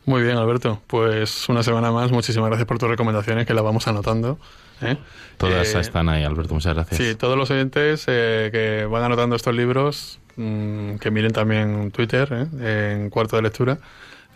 [0.05, 0.81] Muy bien, Alberto.
[0.87, 4.39] Pues una semana más, muchísimas gracias por tus recomendaciones, que las vamos anotando.
[4.81, 4.95] ¿eh?
[5.35, 6.97] Todas eh, están ahí, Alberto, muchas gracias.
[6.97, 13.09] Sí, todos los oyentes que van anotando estos libros, mm, que miren también Twitter, en
[13.09, 13.79] cuarto de lectura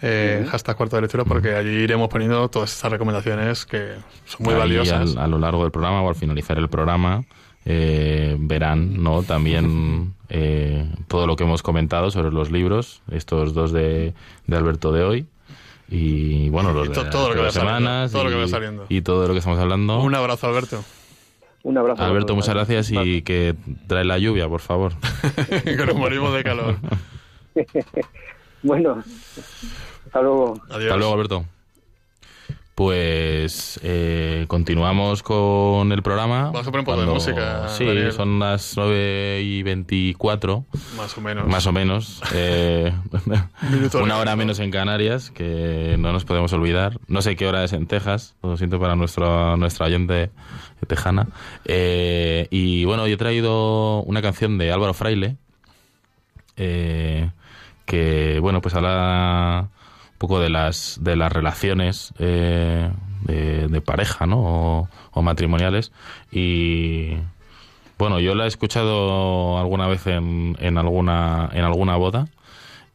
[0.01, 3.93] eh, hashtag cuarto de lectura, porque allí iremos poniendo todas estas recomendaciones que
[4.25, 5.15] son muy valiosas.
[5.17, 7.23] a lo largo del programa o al finalizar el programa
[7.65, 13.71] eh, verán no también eh, todo lo que hemos comentado sobre los libros, estos dos
[13.71, 14.13] de,
[14.51, 15.25] Alberto de hoy.
[15.87, 18.85] Y bueno, los de todo, lo que semanas todo lo que va saliendo.
[18.87, 19.99] y todo lo que estamos hablando.
[20.01, 20.83] Un abrazo, Alberto.
[21.63, 22.01] Un abrazo.
[22.01, 23.55] Alberto, muchas gracias y que
[23.87, 24.93] trae la lluvia, por favor.
[25.63, 26.77] que nos morimos de calor.
[28.63, 29.03] bueno,
[30.05, 30.53] hasta luego.
[30.69, 31.45] Hasta luego, Alberto.
[32.75, 36.45] Pues eh, continuamos con el programa.
[36.45, 37.67] Vamos a poner un poco de música.
[37.67, 40.65] Sí, son las 9 y 24.
[40.97, 41.47] Más o menos.
[41.47, 42.21] Más o menos.
[42.33, 42.91] Eh,
[44.01, 46.97] una hora menos en Canarias, que no nos podemos olvidar.
[47.07, 50.31] No sé qué hora es en Texas, lo siento para nuestro, nuestra oyente
[50.87, 51.27] tejana.
[51.65, 55.35] Eh, y bueno, yo he traído una canción de Álvaro Fraile,
[56.55, 59.69] que bueno, pues habla
[60.21, 62.91] poco de las, de las relaciones eh,
[63.23, 64.87] de, pareja, ¿no?
[65.13, 65.91] O, matrimoniales.
[66.31, 67.13] Y
[67.97, 72.27] bueno, yo la he escuchado alguna vez en, en, alguna, en alguna boda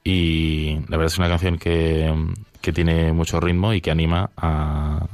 [0.05, 2.15] y la verdad es una canción que,
[2.61, 5.07] que tiene mucho ritmo y que anima a,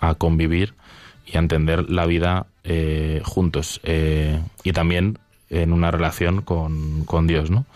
[0.00, 0.72] a convivir
[1.26, 5.18] y a entender la vida eh, juntos eh, y también
[5.50, 7.66] en una relación con, con Dios, ¿no?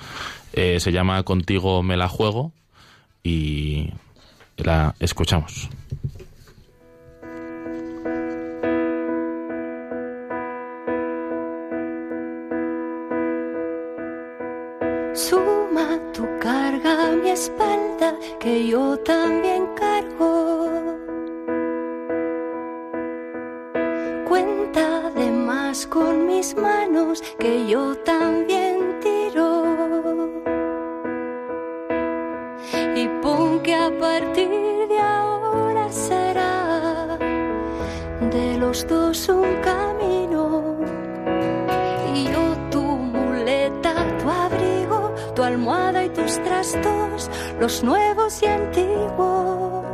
[0.54, 2.52] se llama Contigo me la juego
[3.24, 3.90] y
[4.58, 5.68] la escuchamos.
[15.14, 20.98] Suma tu carga a mi espalda, que yo también cargo.
[24.28, 28.73] Cuenta de más con mis manos, que yo también
[33.64, 37.16] que a partir de ahora será
[38.30, 40.76] de los dos un camino.
[42.14, 49.86] Y yo tu muleta, tu abrigo, tu almohada y tus trastos, los nuevos y antiguos.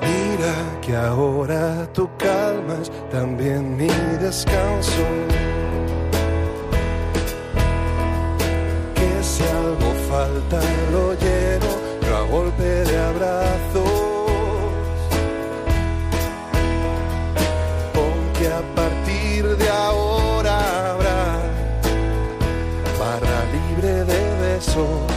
[0.00, 5.04] Mira que ahora tú calmas también mi descanso.
[10.16, 10.60] Falta
[10.92, 13.90] lo lleno, pero a golpe de abrazos.
[18.00, 20.54] Aunque a partir de ahora
[20.90, 21.22] habrá
[22.98, 25.12] barra libre de besos.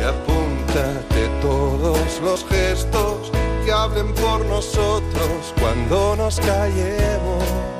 [0.00, 3.30] Y apúntate todos los gestos
[3.64, 7.71] que hablen por nosotros cuando nos callemos.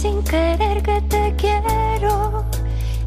[0.00, 2.42] Sin querer que te quiero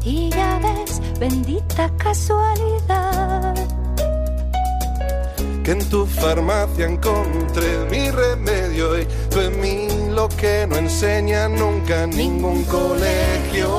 [0.04, 3.54] y ya ves, bendita casualidad.
[5.64, 11.48] Que en tu farmacia encontré mi remedio y tú en mí lo que no enseña
[11.48, 13.78] nunca ningún colegio.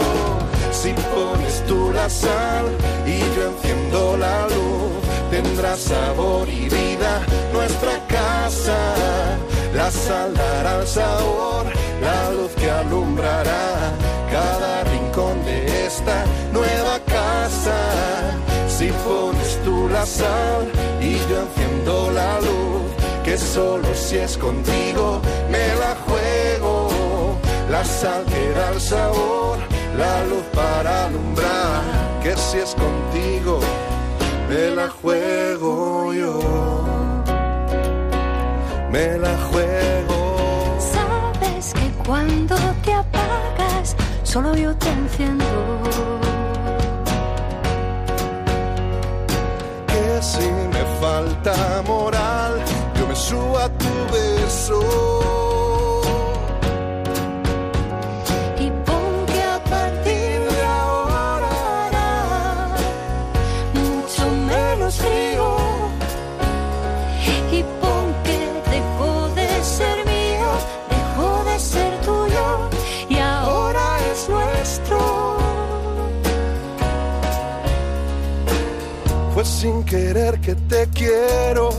[0.72, 2.66] Si pones tú la sal
[3.06, 4.94] y yo enciendo la luz,
[5.32, 7.22] tendrá sabor y vida
[7.54, 8.78] nuestra casa.
[9.74, 11.66] La sal dará el sabor,
[12.06, 13.66] la luz que alumbrará
[14.32, 16.18] cada rincón de esta
[16.54, 17.80] nueva casa.
[18.68, 20.64] Si pones tú la sal
[21.02, 22.84] y yo enciendo la luz,
[23.24, 27.38] que solo si es contigo me la juego.
[27.70, 29.58] La sal que da el sabor,
[29.98, 31.82] la luz para alumbrar,
[32.22, 33.60] que si es contigo
[34.50, 36.40] me la juego yo.
[38.92, 39.55] Me la juego.
[42.06, 45.46] Cuando te apagas, solo yo te enciendo.
[49.88, 52.62] que si me falta moral,
[53.00, 55.45] yo me subo a tu beso.
[79.66, 81.70] Sin querer que te quiero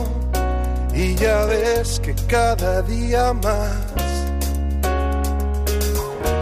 [0.93, 3.77] y ya ves que cada día más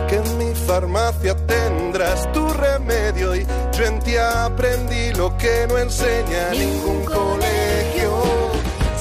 [0.09, 5.77] que en mi farmacia tendrás tu remedio y yo en ti aprendí lo que no
[5.77, 8.11] enseña ningún colegio.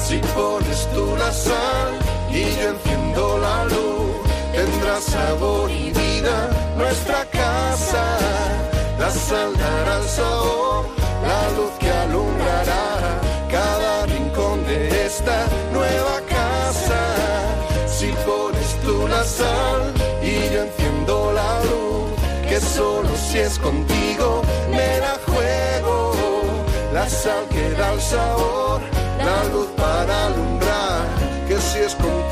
[0.04, 1.90] Si pones tú la sal
[2.30, 4.10] y yo enciendo la luz,
[4.52, 6.36] tendrá sabor y vida
[6.76, 8.04] nuestra casa.
[8.98, 10.86] La sal dará el sabor,
[11.26, 12.33] la luz que alumbrará
[13.54, 17.02] cada rincón de esta nueva casa.
[17.86, 19.80] Si pones tú la sal
[20.22, 22.10] y yo enciendo la luz,
[22.48, 26.12] que solo si es contigo me la juego.
[26.92, 28.80] La sal que da el sabor,
[29.28, 31.04] la luz para alumbrar,
[31.46, 32.23] que si es contigo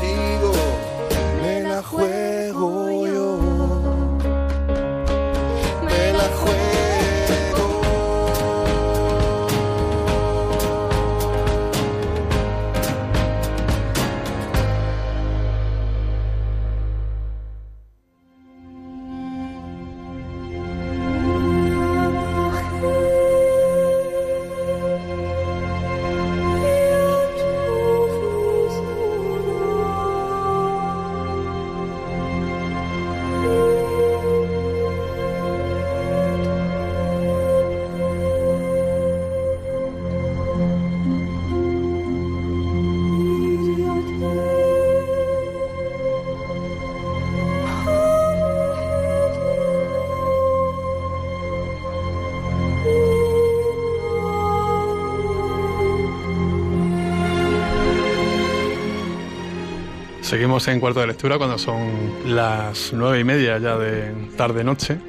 [60.53, 61.89] Seguimos en cuarto de lectura cuando son
[62.27, 64.99] las nueve y media ya de tarde-noche,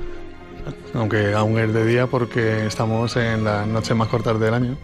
[0.94, 4.78] aunque aún es de día porque estamos en las noches más cortas del año.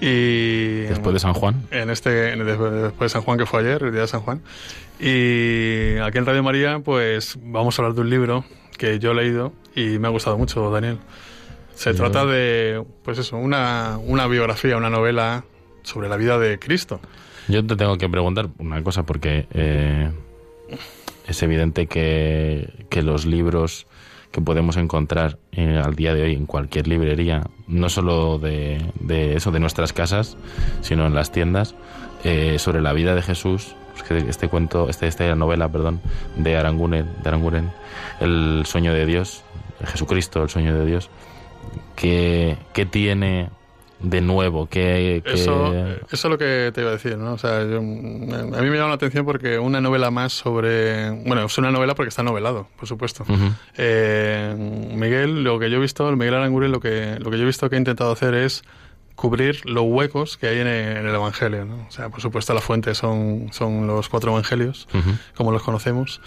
[0.00, 1.66] Y Después de San Juan.
[1.70, 4.22] en este en- después después de San Juan que fue ayer, el día de San
[4.22, 4.40] Juan.
[4.98, 8.44] Y aquí en Radio María, pues vamos a hablar de un libro
[8.78, 10.96] que yo he leído y me ha gustado mucho, Daniel.
[11.74, 15.44] Se Yo- trata de, pues eso, una, una biografía, una novela
[15.82, 17.00] sobre la vida de Cristo.
[17.48, 20.10] Yo te tengo que preguntar una cosa porque eh,
[21.26, 23.86] es evidente que, que los libros
[24.30, 29.36] que podemos encontrar eh, al día de hoy en cualquier librería, no solo de, de
[29.36, 30.36] eso, de nuestras casas,
[30.80, 31.76] sino en las tiendas,
[32.24, 33.76] eh, sobre la vida de Jesús,
[34.10, 36.00] este cuento, este, esta novela, perdón,
[36.36, 37.70] de Aranguren, de Aranguren,
[38.20, 39.44] El sueño de Dios,
[39.84, 41.10] Jesucristo, el sueño de Dios,
[41.94, 43.50] que, que tiene
[44.00, 44.66] de nuevo?
[44.68, 47.32] que Eso, eso es lo que te iba a decir, ¿no?
[47.34, 51.10] O sea, a mí me llama la atención porque una novela más sobre...
[51.10, 53.24] Bueno, es una novela porque está novelado, por supuesto.
[53.76, 54.54] eh,
[54.94, 57.68] Miguel, lo que yo he visto, Miguel Aranguren, lo que, lo que yo he visto
[57.70, 58.62] que ha intentado hacer es
[59.14, 61.64] cubrir los huecos que hay en el, en el Evangelio.
[61.64, 61.86] ¿no?
[61.88, 65.18] O sea, por supuesto, la fuente son, son los cuatro Evangelios, uh -huh.
[65.36, 66.20] como los conocemos.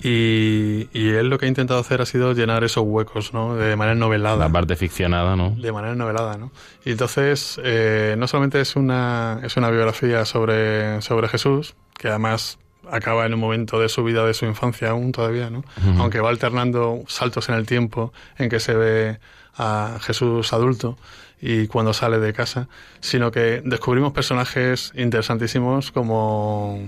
[0.00, 3.56] Y, y, él lo que ha intentado hacer ha sido llenar esos huecos, ¿no?
[3.56, 4.36] De manera novelada.
[4.36, 5.50] La parte ficcionada, ¿no?
[5.50, 6.52] De manera novelada, ¿no?
[6.84, 12.58] Y entonces, eh, no solamente es una, es una biografía sobre, sobre Jesús, que además
[12.90, 15.58] acaba en un momento de su vida, de su infancia aún todavía, ¿no?
[15.58, 16.00] Uh -huh.
[16.00, 19.18] Aunque va alternando saltos en el tiempo en que se ve
[19.56, 20.96] a Jesús adulto
[21.40, 22.68] y cuando sale de casa,
[23.00, 26.80] sino que descubrimos personajes interesantísimos como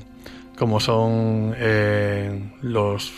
[0.61, 3.13] como son eh, los,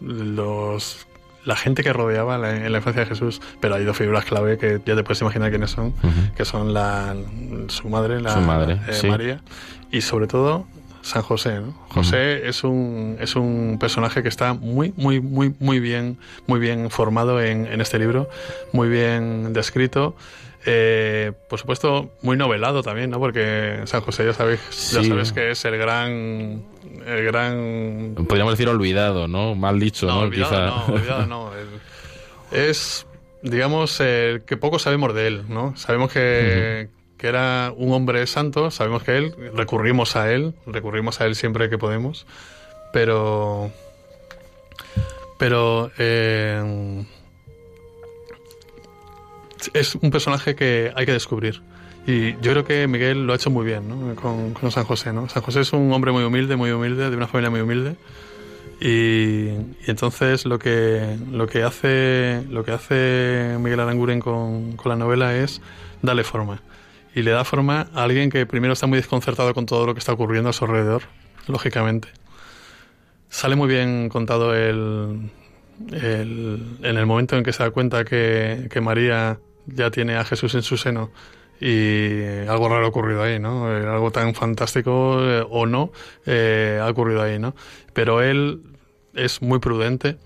[0.00, 1.06] los
[1.44, 4.56] la gente que rodeaba la, en la infancia de Jesús, pero hay dos figuras clave
[4.56, 6.32] que ya te puedes imaginar quiénes son, uh -huh.
[6.34, 7.14] que son la,
[7.68, 9.06] su madre, la, su madre eh, sí.
[9.06, 9.40] María,
[9.92, 10.66] y sobre todo
[11.02, 11.74] San José, ¿no?
[11.90, 12.48] José uh -huh.
[12.48, 17.40] es un es un personaje que está muy muy muy muy bien muy bien formado
[17.42, 18.28] en, en este libro,
[18.72, 20.16] muy bien descrito.
[20.70, 23.18] Eh, por supuesto, muy novelado también, ¿no?
[23.18, 24.96] Porque San José ya sabes, sí.
[24.96, 26.62] ya sabes que es el gran,
[27.06, 28.14] el gran.
[28.28, 29.54] Podríamos decir olvidado, ¿no?
[29.54, 30.16] Mal dicho, ¿no?
[30.16, 30.20] ¿no?
[30.22, 30.66] Olvidado, Quizá.
[30.66, 31.50] no, olvidado, no.
[31.54, 31.68] El,
[32.50, 33.06] es,
[33.42, 35.74] digamos, el que poco sabemos de él, ¿no?
[35.76, 37.16] Sabemos que, uh -huh.
[37.16, 41.70] que era un hombre santo, sabemos que él, recurrimos a él, recurrimos a él siempre
[41.70, 42.26] que podemos,
[42.92, 43.70] pero,
[45.38, 45.90] pero.
[45.98, 47.04] Eh,
[49.74, 51.62] es un personaje que hay que descubrir.
[52.06, 54.14] Y yo creo que Miguel lo ha hecho muy bien ¿no?
[54.14, 55.12] con, con, San José.
[55.12, 55.28] ¿no?
[55.28, 57.96] San José es un hombre muy humilde, muy humilde, de una familia muy humilde.
[58.80, 64.88] Y, y entonces lo que, lo, que hace, lo que hace Miguel Aranguren con, con
[64.88, 65.60] la novela es
[66.00, 66.62] darle forma.
[67.14, 69.98] Y le da forma a alguien que primero está muy desconcertado con todo lo que
[69.98, 71.02] está ocurriendo a su alrededor,
[71.46, 72.08] lógicamente.
[73.28, 75.30] Sale muy bien contado el,
[75.92, 79.40] el, en el momento en que se da cuenta que, que María
[79.74, 81.10] ya tiene a Jesús en su seno
[81.60, 83.70] y algo raro ha ocurrido ahí, ¿no?
[83.70, 85.90] Eh, algo tan fantástico eh, o no
[86.26, 87.54] eh, ha ocurrido ahí, ¿no?
[87.92, 88.62] Pero él
[89.14, 90.18] es muy prudente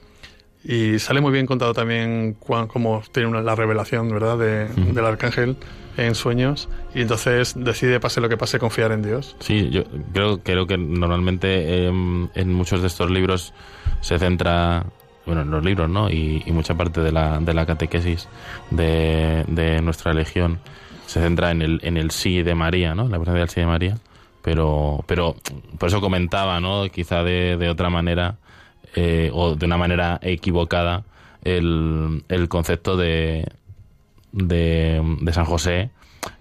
[0.64, 4.38] y sale muy bien contado también cómo tiene una, la revelación, ¿verdad?
[4.38, 4.68] De.
[4.68, 5.56] Del arcángel
[5.96, 9.36] en sueños y entonces decide pase lo que pase confiar en Dios.
[9.40, 13.52] Sí, yo creo, creo que normalmente eh, en muchos de estos libros
[14.00, 14.86] se centra
[15.26, 16.10] bueno, en los libros, ¿no?
[16.10, 18.28] Y, mucha parte de la, de la catequesis
[18.70, 20.60] de, de nuestra legión
[21.06, 23.08] se centra en el, en el sí de María, ¿no?
[23.08, 23.98] La presencia del sí de María.
[24.42, 25.36] Pero, pero
[25.78, 26.88] por eso comentaba, ¿no?
[26.90, 28.36] Quizá de, de otra manera,
[28.96, 31.04] eh, o de una manera equivocada,
[31.44, 33.46] el, el concepto de,
[34.32, 35.90] de, de San José,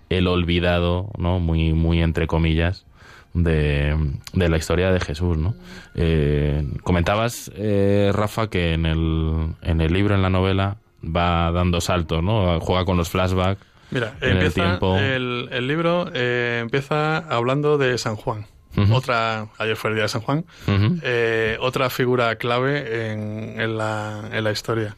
[0.10, 1.40] el olvidado, ¿no?
[1.40, 2.86] Muy, muy entre comillas,
[3.34, 3.96] de,
[4.34, 5.56] de, la historia de Jesús, ¿no?
[5.96, 11.82] Eh, comentabas, eh, Rafa, que en el, en el libro, en la novela, va dando
[11.82, 12.60] saltos, ¿no?
[12.60, 13.62] Juega con los flashbacks.
[13.92, 14.98] Mira, en empieza, el, tiempo.
[14.98, 18.46] El, el libro eh, empieza hablando de San Juan.
[18.78, 18.94] Uh -huh.
[18.96, 21.58] Otra, ayer fue el día de San Juan, uh -huh.
[21.60, 24.96] otra figura clave en, en, la, en la historia.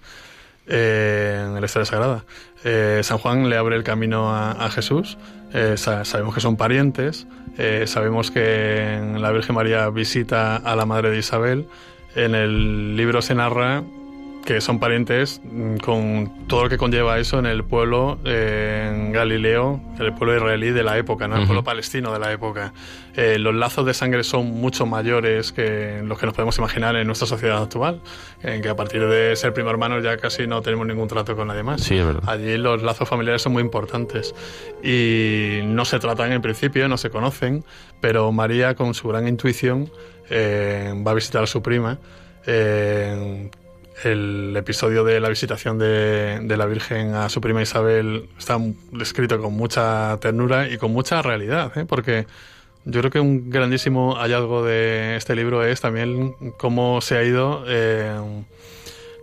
[0.68, 2.24] Eh, en la historia sagrada.
[2.64, 5.18] Eh, San Juan le abre el camino a, a Jesús,
[5.54, 7.28] eh, sa sabemos que son parientes,
[7.86, 11.68] sabemos que la Virgen María visita a la madre de Isabel,
[12.16, 13.84] en el libro se narra
[14.46, 15.42] que son parientes
[15.84, 20.72] con todo lo que conlleva eso en el pueblo eh, en Galileo, el pueblo israelí
[20.72, 21.36] de la época, ¿no?
[21.36, 21.48] el uh -huh.
[21.48, 22.74] pueblo palestino de la época.
[23.16, 27.08] Eh, los lazos de sangre son mucho mayores que los que nos podemos imaginar en
[27.08, 28.02] nuestra sociedad actual,
[28.42, 31.48] en que a partir de ser primo hermano ya casi no tenemos ningún trato con
[31.48, 31.82] nadie más.
[31.82, 32.24] Sí, es verdad.
[32.28, 34.36] Allí los lazos familiares son muy importantes
[34.84, 37.64] y no se tratan en principio, no se conocen,
[38.02, 39.90] pero María con su gran intuición
[40.30, 42.00] eh, va a visitar a su prima.
[42.46, 43.50] Eh,
[44.04, 48.58] el episodio de la visitación de, de, la Virgen a su prima Isabel está
[48.92, 51.86] descrito con mucha ternura y con mucha realidad, ¿eh?
[51.88, 52.26] porque
[52.86, 57.64] yo creo que un grandísimo hallazgo de este libro es también cómo se ha ido
[57.68, 58.14] eh,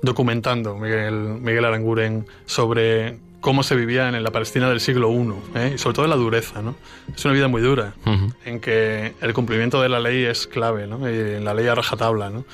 [0.02, 5.72] documentando Miguel, Miguel Aranguren sobre cómo se vivía en la Palestina del siglo I, ¿eh?
[5.74, 6.62] y sobre todo la dureza.
[6.62, 6.74] ¿no?
[7.14, 7.94] Es una vida muy dura,
[8.44, 11.10] en que el cumplimiento de la ley es clave, ¿no?
[11.10, 12.30] y en la ley a rajatabla.
[12.30, 12.44] ¿no?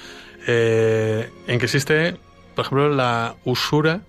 [0.46, 2.16] Eh, en que existe,
[2.54, 4.00] por ejemplo, la usura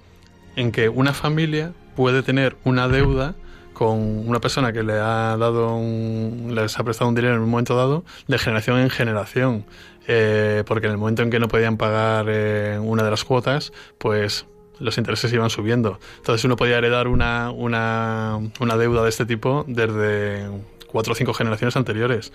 [0.55, 3.35] en que una familia puede tener una deuda
[3.73, 7.49] con una persona que le ha dado un, les ha prestado un dinero en un
[7.49, 9.65] momento dado de generación en generación.
[10.07, 13.73] Eh, porque en el momento en que no podían pagar eh, una de las cuotas
[13.97, 14.45] pues
[14.79, 15.99] los intereses iban subiendo.
[16.17, 20.47] Entonces uno podía heredar una, una, una deuda de este tipo desde
[20.87, 22.31] cuatro o cinco generaciones anteriores.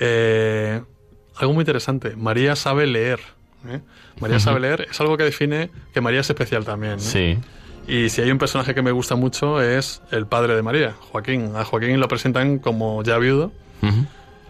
[0.00, 0.82] Eh,
[1.36, 3.20] algo muy interesante María sabe leer
[3.68, 3.80] ¿eh?
[4.20, 7.00] María sabe leer es algo que define que María es especial también.
[7.00, 7.38] Sí.
[7.86, 11.52] Y si hay un personaje que me gusta mucho es el padre de María, Joaquín.
[11.54, 14.06] A Joaquín lo presentan como ya viudo, Ujú.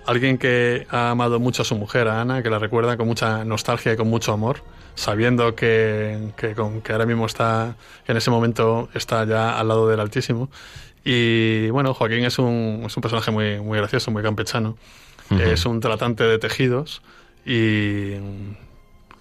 [0.07, 3.45] alguien que ha amado mucho a su mujer, a Ana, que la recuerda con mucha
[3.45, 4.63] nostalgia y con mucho amor,
[4.95, 7.75] sabiendo que, que, con- que ahora mismo está,
[8.07, 10.49] en ese momento está ya al lado del Altísimo.
[11.05, 14.77] Y bueno, Joaquín es un, es un personaje muy, muy gracioso, muy campechano.
[15.31, 17.03] Es un tratante de tejidos
[17.47, 18.15] y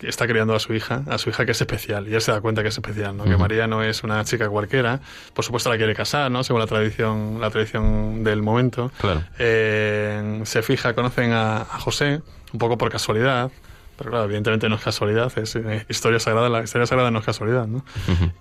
[0.01, 2.41] está criando a su hija, a su hija que es especial, y él se da
[2.41, 3.23] cuenta que es especial, ¿no?
[3.23, 3.37] Que.
[3.37, 4.99] María no es una chica cualquiera,
[5.33, 6.43] por supuesto la quiere casar, ¿no?
[6.43, 8.91] Según la tradición, la tradición del momento.
[8.99, 9.23] Claro.
[9.39, 13.51] Eh, se fija, conocen a, a José, un poco por casualidad,
[13.97, 17.25] pero claro, evidentemente no es casualidad, es eh, historia sagrada, la historia sagrada no es
[17.25, 17.85] casualidad, ¿no?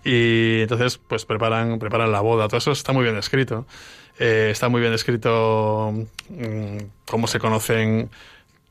[0.05, 2.49] Y entonces, pues preparan, preparan la boda.
[2.49, 3.67] Todo eso está muy bien descrito.
[4.19, 5.93] Eh, está muy bien descrito
[6.29, 8.11] mm, cómo se conocen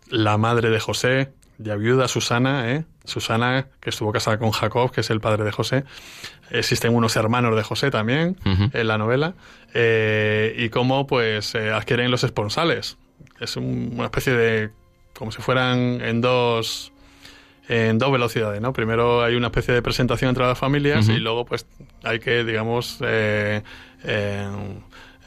[0.07, 2.85] la madre de José, ya viuda, Susana, ¿eh?
[3.05, 5.83] Susana, que estuvo casada con Jacob, que es el padre de José.
[6.51, 8.37] Existen unos hermanos de José también
[8.73, 9.33] en la novela.
[9.73, 12.97] eh, y cómo, pues, eh, adquieren los esponsales.
[13.39, 14.69] Es un- una especie de.
[15.13, 16.91] como si fueran en dos
[17.69, 18.73] en dos velocidades, ¿no?
[18.73, 21.65] Primero hay una especie de presentación entre las familias y luego pues
[22.03, 23.61] hay que, digamos, eh,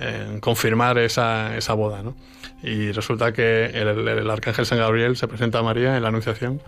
[0.00, 2.14] eh, confirmar esa, esa boda, ¿no?
[2.62, 6.08] Y resulta que el, el- el arcángel San Gabriel se presenta a María en la
[6.08, 6.60] Anunciación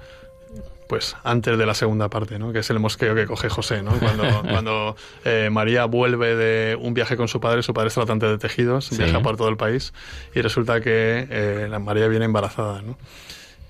[0.88, 2.52] pues antes de la segunda parte, ¿no?
[2.52, 3.90] que es el mosqueo que coge José, ¿no?
[3.98, 8.26] cuando, cuando eh, María vuelve de un viaje con su padre, su padre es tratante
[8.26, 8.96] de tejidos, Sí.
[8.98, 9.92] viaja por todo el país
[10.32, 12.82] y resulta que eh, la María viene embarazada.
[12.82, 12.96] ¿no?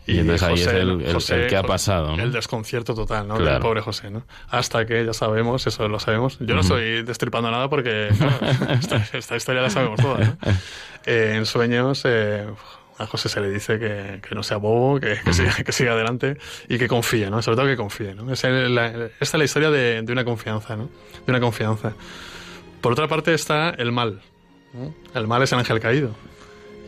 [0.06, 2.22] Y entonces ahí es el- el- el que ha pasado, ¿no?
[2.22, 3.36] El desconcierto total, ¿no?
[3.36, 3.52] Claro.
[3.54, 4.24] Del pobre José, ¿no?
[4.50, 6.38] Hasta que ya sabemos, eso lo sabemos.
[6.40, 8.36] Yo no estoy destripando nada porque claro,
[8.80, 10.36] esta, esta historia la sabemos toda, ¿no?
[11.06, 12.46] Eh, en sueños eh,
[12.98, 15.92] a José se le dice que, que no sea bobo, que, que siga, que siga
[15.92, 16.36] adelante
[16.68, 17.42] y que confíe, ¿no?
[17.42, 18.32] Sobre todo que confíe, ¿no?
[18.32, 20.84] Es el- la- esta es la historia de, de una confianza, ¿no?
[21.26, 21.92] De una confianza.
[22.80, 24.20] Por otra parte está el mal.
[24.72, 24.94] ¿no?
[25.14, 26.10] El mal es el ángel caído.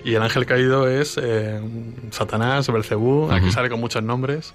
[0.09, 1.61] Y el ángel caído es eh,
[2.12, 4.54] Satanás, Belcebú, aquí sale con muchos nombres.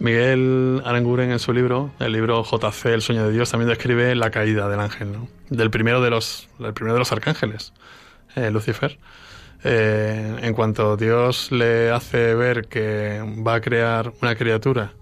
[0.00, 4.32] Miguel Aranguren en su libro, el libro JC, El sueño de Dios, también describe la
[4.32, 5.28] caída del ángel, ¿no?
[5.50, 7.74] Del primero de los, del primero de los arcángeles,
[8.34, 8.98] eh, Lucifer.
[9.62, 14.94] Eh, en cuanto Dios le hace ver que va a crear una criatura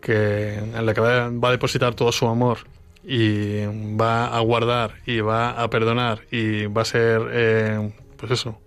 [0.00, 2.60] que, en la que va, va a depositar todo su amor
[3.04, 3.66] y
[4.00, 8.58] va a guardar y va a perdonar y va a ser, eh, pues eso,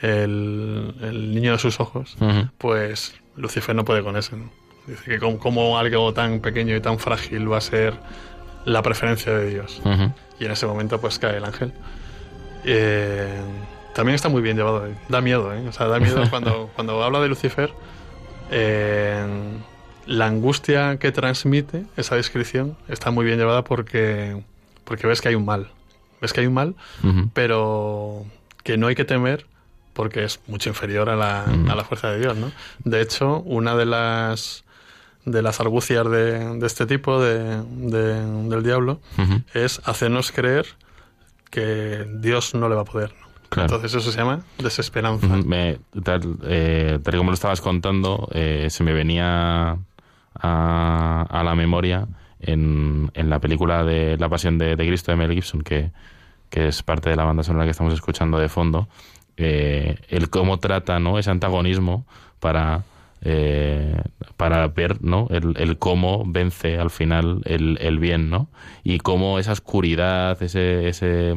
[0.00, 2.16] el, el niño de sus ojos,
[2.58, 4.36] pues Lucifer no puede con eso.
[4.36, 4.50] ¿no?
[4.86, 7.94] Dice que como, como algo tan pequeño y tan frágil va a ser
[8.64, 9.80] la preferencia de Dios.
[10.38, 11.72] Y en ese momento pues cae el ángel.
[12.64, 13.40] Eh,
[13.94, 14.94] también está muy bien llevado, eh.
[15.08, 15.66] da miedo, ¿eh?
[15.68, 17.72] O sea, da miedo cuando, cuando habla de Lucifer.
[18.50, 19.24] eh,
[20.06, 24.42] la angustia que transmite esa descripción está muy bien llevada porque,
[24.84, 25.70] porque ves que hay un mal.
[26.20, 26.74] Ves que hay un mal,
[27.34, 28.24] pero
[28.62, 29.46] que no hay que temer
[29.92, 31.70] porque es mucho inferior a la, Mm.
[31.70, 32.50] a la fuerza de Dios, ¿no?
[32.84, 34.64] De hecho, una de las
[35.24, 39.00] de las argucias de, de este tipo de, de- del diablo
[39.54, 40.66] es hacernos creer
[41.50, 43.10] que Dios no le va a poder.
[43.20, 43.28] ¿no?
[43.48, 43.66] Claro.
[43.74, 45.26] Entonces eso se llama desesperanza.
[45.28, 49.76] Me, tal, eh, tal como lo estabas contando, eh, se me venía
[50.34, 52.08] a, a la memoria
[52.40, 55.92] en, en la película de La Pasión de, de Cristo de Mel Gibson, que,
[56.52, 58.86] que es parte de la banda sonora que estamos escuchando de fondo,
[59.38, 61.18] eh, el cómo trata ¿no?
[61.18, 62.04] ese antagonismo
[62.40, 62.82] para,
[63.22, 63.96] eh,
[64.36, 65.28] para ver ¿no?
[65.30, 68.48] el, cómo vence al final el, el bien, ¿no?
[68.84, 71.34] Y cómo esa oscuridad, ese, ese,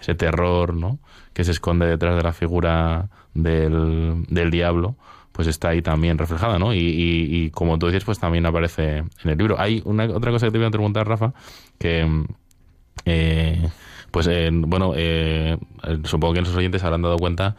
[0.00, 1.00] ese terror, ¿no?
[1.32, 4.94] que se esconde detrás de la figura del, del diablo,
[5.32, 6.72] pues está ahí también reflejada, ¿no?
[6.72, 9.58] Y, y- y como tú dices, pues también aparece en el libro.
[9.58, 11.32] Hay una otra cosa que te voy a preguntar, Rafa,
[11.78, 12.06] que
[13.06, 13.68] eh,
[14.12, 17.56] pues eh, bueno, eh, eh, supongo que nuestros oyentes habrán dado cuenta,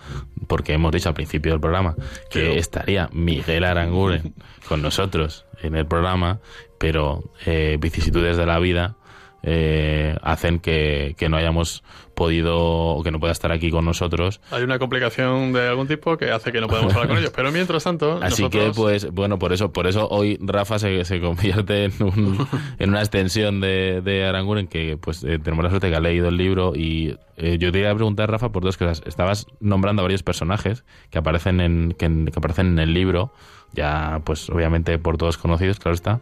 [0.47, 1.95] porque hemos dicho al principio del programa,
[2.30, 4.34] que Pero- estaría Miguel Aranguren
[4.70, 6.39] con nosotros en el programa,
[6.78, 8.95] pero eh, vicisitudes de la vida
[9.44, 11.84] eh, hacen que, que no hayamos
[12.14, 14.39] podido o que no pueda estar aquí con nosotros.
[14.52, 17.52] Hay una complicación de algún tipo que hace que no podamos hablar con ellos, pero
[17.52, 18.20] mientras tanto...
[18.22, 22.48] Así que, pues, bueno, por eso por eso hoy Rafa se, se convierte en, un,
[22.80, 26.30] en una extensión de, de Aranguren que pues eh, tenemos la suerte que ha leído
[26.30, 29.04] el libro y eh, yo te iba a preguntar, Rafa, por dos cosas.
[29.06, 33.34] Estabas nombrando a varios personajes que aparecen en, que, que aparecen en el libro,
[33.74, 36.22] ya pues obviamente por todos conocidos, claro está,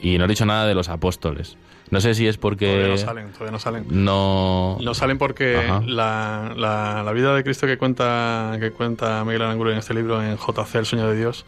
[0.00, 1.56] y no he dicho nada de los apóstoles.
[1.90, 2.66] No sé si es porque...
[2.66, 3.84] Todavía no salen, todavía no salen.
[3.90, 4.78] No...
[4.80, 9.72] No salen porque la, la, la vida de Cristo que cuenta, que cuenta Miguel Aranguren
[9.74, 11.44] en este libro, en JC, El sueño de Dios,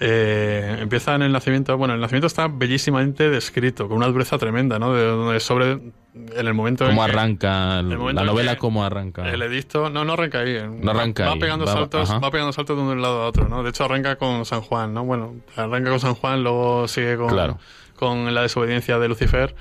[0.00, 1.76] eh, empieza en el nacimiento.
[1.76, 4.94] Bueno, el nacimiento está bellísimamente descrito, con una dureza tremenda, ¿no?
[4.94, 5.92] De, sobre en
[6.46, 7.80] el momento ¿Cómo en arranca?
[7.80, 9.28] el- el momento la novela cómo arranca?
[9.28, 10.56] el edicto, no, no arranca ahí.
[10.80, 12.18] No arranca va, ahí, pegando va- saltos, ajá.
[12.20, 13.62] va pegando saltos de un lado a otro, ¿no?
[13.62, 15.04] De hecho arranca con San Juan, ¿no?
[15.04, 17.58] Bueno, arranca con San Juan, luego sigue con, Claro.
[17.98, 19.54] Con la desobediencia de Lucifer.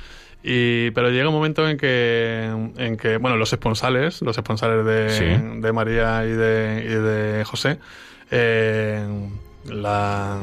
[0.43, 2.45] Y, pero llega un momento en que,
[2.77, 5.59] en que bueno, los esponsales, los esponsales de, Sí.
[5.61, 7.79] de María y de, y de José,
[8.31, 9.05] eh,
[9.65, 10.37] la,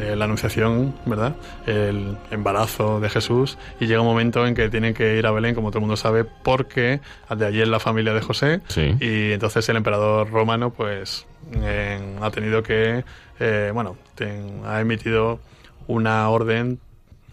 [0.00, 1.34] eh, la anunciación, ¿verdad?
[1.66, 5.54] El embarazo de Jesús y llega un momento en que tienen que ir a Belén,
[5.56, 7.00] como todo el mundo sabe, porque
[7.36, 8.94] de allí es la familia de José Sí.
[9.00, 11.26] y entonces el emperador romano pues
[11.56, 13.02] eh, ha tenido que,
[13.40, 15.40] eh, bueno, ten- ha emitido
[15.88, 16.78] una orden,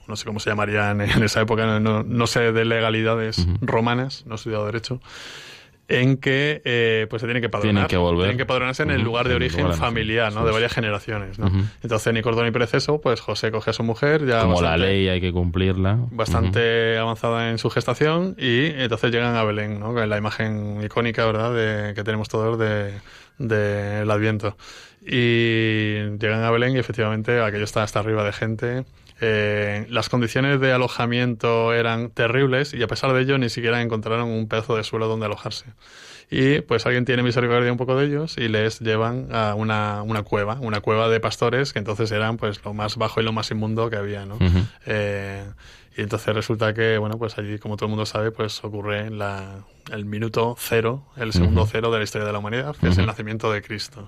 [0.10, 3.58] no sé cómo se llamaría en, esa época, no, no- sé de legalidades Ujú.
[3.62, 5.00] romanas, no he estudiado derecho,
[5.88, 7.88] en que eh, pues se tienen que padronar.
[7.88, 8.26] Tienen que volver.
[8.26, 10.46] Tienen que padronarse en el lugar de origen lugar de familiar, ¿no?
[10.46, 11.48] De varias generaciones, ¿no?
[11.48, 11.64] Ujú.
[11.82, 14.86] Entonces ni cordón ni perezoso, pues José coge a su mujer, ya Como la bastante-
[14.88, 15.98] ley hay que cumplirla.
[16.12, 20.00] bastante avanzada en su gestación y entonces llegan a Belén, ¿no?
[20.00, 22.94] Es la imagen icónica, ¿verdad?, de, que tenemos todos de
[23.40, 24.58] del Adviento.
[25.02, 28.86] Y llegan a Belén y efectivamente aquello está hasta arriba de gente.
[29.22, 34.30] Eh, las condiciones de alojamiento eran terribles y a pesar de ello ni siquiera encontraron
[34.30, 35.66] un pedazo de suelo donde alojarse.
[36.32, 40.22] Y pues alguien tiene misericordia un poco de ellos y les llevan a una, una
[40.22, 43.50] cueva, una cueva de pastores que entonces eran pues lo más bajo y lo más
[43.50, 44.38] inmundo que había, ¿no?
[44.86, 45.44] Eh,
[45.98, 49.66] y entonces resulta que, bueno, pues allí, como todo el mundo sabe, pues ocurre la,
[49.92, 53.06] el minuto cero, el segundo cero de la historia de la humanidad, que es el
[53.06, 54.08] nacimiento de Cristo.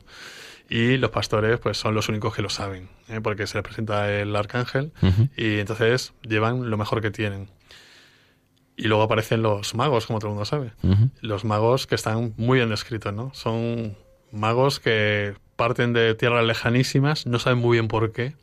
[0.74, 3.19] Y los pastores, pues son los únicos que lo saben, ¿eh?
[3.22, 4.93] porque se les presenta el arcángel
[5.36, 7.49] y entonces llevan lo mejor que tienen.
[8.78, 10.72] Y luego aparecen los magos, como todo el mundo sabe.
[11.19, 13.32] Los magos que están muy bien descritos, ¿no?
[13.34, 13.97] Son
[14.32, 18.38] magos que parten de tierras lejanísimas, no saben muy bien por qué,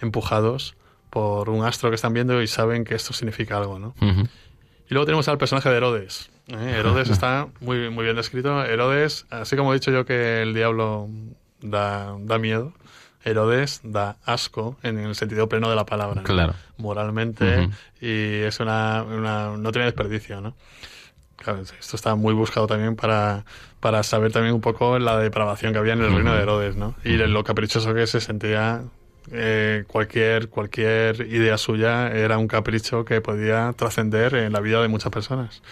[0.00, 0.74] empujados
[1.10, 3.94] por un astro que están viendo y saben que esto significa algo, ¿no?
[4.00, 6.30] Y luego tenemos al personaje de Herodes.
[6.46, 6.76] ¿eh?
[6.78, 8.64] Herodes está muy, muy bien descrito.
[8.64, 11.10] Herodes, así como he dicho yo que el diablo
[11.60, 12.72] da, da miedo,
[13.24, 16.22] Herodes da asco en el sentido pleno de la palabra.
[16.22, 16.26] ¿no?
[16.26, 16.54] Claro.
[16.76, 17.68] Moralmente
[18.00, 20.54] y es una, una- no tiene desperdicio, ¿no?
[21.36, 23.44] Claro, esto está muy buscado también para,
[23.80, 26.94] para saber también un poco la depravación que había en el reino de Herodes, ¿no?
[27.04, 28.82] Y de lo caprichoso que se sentía
[29.30, 34.88] eh, cualquier, cualquier idea suya era un capricho que podía trascender en la vida de
[34.88, 35.62] muchas personas.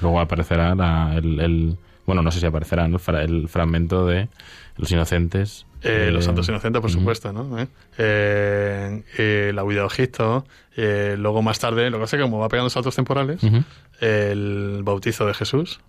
[0.00, 1.76] Luego aparecerá la- el, el-
[2.06, 2.96] Bueno, no sé si aparecerá ¿no?
[2.96, 4.28] el, fra- el fragmento de
[4.76, 5.66] Los Inocentes.
[5.82, 7.58] Eh, eh, los santos inocentes, por supuesto, ¿no?
[7.98, 9.52] ¿Eh?
[9.54, 10.44] La huida de Egipto,
[10.76, 13.40] eh, luego más tarde, lo que pasa es que como va pegando saltos temporales,
[14.00, 15.80] el bautizo de Jesús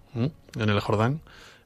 [0.59, 1.21] en el Jordán,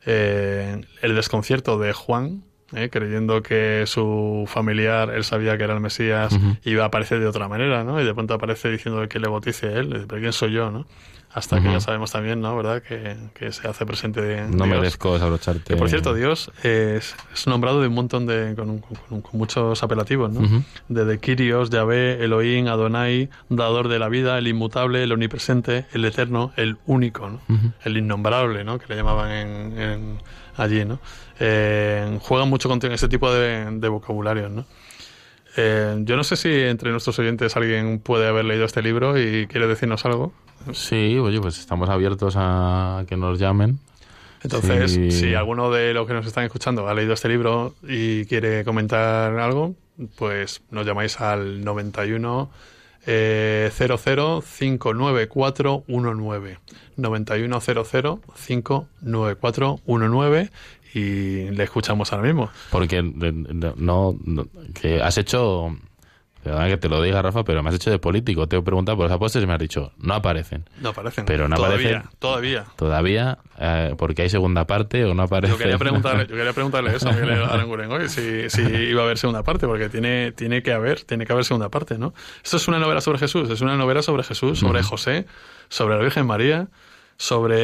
[0.06, 0.86] el
[1.16, 2.44] desconcierto de Juan,
[2.74, 2.90] ¿eh?
[2.90, 7.48] creyendo que su familiar, él sabía que era el Mesías, iba a aparecer de otra
[7.48, 8.02] manera, ¿no?
[8.02, 10.86] Y de pronto aparece diciendo que le bautice él, pero ¿quién soy yo, no?
[11.34, 12.56] Hasta que ya sabemos también, ¿no?
[12.58, 12.82] ¿Verdad?
[12.82, 14.68] Que, que se hace presente de No Dios.
[14.70, 15.62] merezco desabrocharte.
[15.66, 18.56] Que por cierto, Dios es, es nombrado de un montón de.
[18.56, 20.40] con, con muchos apelativos, ¿no?
[20.40, 20.64] Ujú.
[20.88, 26.54] Desde Kyrios, Yahvé, Elohim, Adonai, dador de la vida, el inmutable, el omnipresente, el eterno,
[26.56, 27.42] el único, ¿no?
[27.84, 28.80] El innombrable, ¿no?
[28.80, 30.18] Que le llamaban en, en-
[30.56, 31.00] allí, ¿no?
[31.40, 34.66] Eh, juegan mucho con ese tipo de, de vocabularios, ¿no?
[35.56, 39.46] Eh, yo no sé si entre nuestros oyentes alguien puede haber leído este libro y
[39.48, 40.34] quiere decirnos algo.
[40.74, 43.80] Sí, oye, pues estamos abiertos a que nos llamen.
[44.44, 45.12] Entonces, Sí.
[45.12, 49.38] si alguno de los que nos están escuchando ha leído este libro y quiere comentar
[49.40, 49.74] algo,
[50.16, 52.50] pues nos llamáis al 91
[53.10, 56.60] eh, 00 59419.
[56.98, 58.20] 91 00
[59.02, 60.50] 59419
[60.94, 62.50] y le escuchamos ahora mismo.
[62.72, 64.48] Porque de- no, no-
[64.80, 65.76] que has hecho
[66.48, 68.48] Perdona que te lo diga, Rafa, pero me has hecho de político.
[68.48, 70.64] Te he preguntado por los apóstoles y me has dicho, no aparecen.
[70.80, 71.26] No aparecen.
[71.26, 72.10] Pero no todavía, aparecen.
[72.20, 72.66] Todavía.
[72.78, 75.52] Todavía, eh, porque hay segunda parte o no aparece.
[75.52, 79.06] Yo quería preguntarle, yo quería preguntarle eso a Miguel Aranguren hoy, si, si iba a
[79.06, 82.14] haber segunda parte, porque tiene, tiene que haber, tiene que haber segunda parte, ¿no?
[82.42, 85.26] Esto es una novela sobre Jesús, es una novela sobre Jesús, sobre José,
[85.68, 86.70] sobre la Virgen María,
[87.18, 87.56] sobre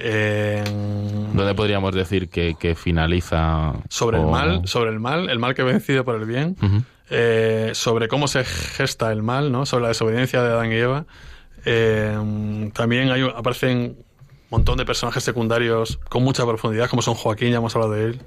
[0.00, 3.74] eh, ¿Dónde podríamos decir que, que finaliza?
[3.88, 6.82] sobre el mal, sobre el mal, el mal que vencido por el bien, Ujú.
[7.10, 9.66] Eh, sobre cómo se gesta el mal, ¿no?
[9.66, 11.06] Sobre la desobediencia de Adán y Eva.
[11.64, 14.04] Eh, también hay, aparecen un
[14.50, 18.20] montón de personajes secundarios con mucha profundidad, como son Joaquín, ya hemos hablado de él.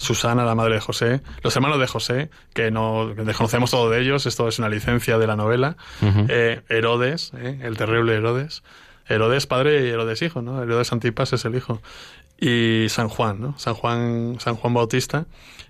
[0.00, 4.00] Susana, la madre de José, los hermanos de José, que no que desconocemos todo de
[4.00, 5.76] ellos, esto es una licencia de la novela.
[6.00, 8.62] Eh, Herodes, eh, el terrible Herodes.
[9.10, 10.62] Herodes padre y Herodes hijo, ¿no?
[10.62, 11.82] Herodes Antipas es el hijo.
[12.38, 13.58] Y San Juan, ¿no?
[13.58, 15.26] San Juan, San Juan Bautista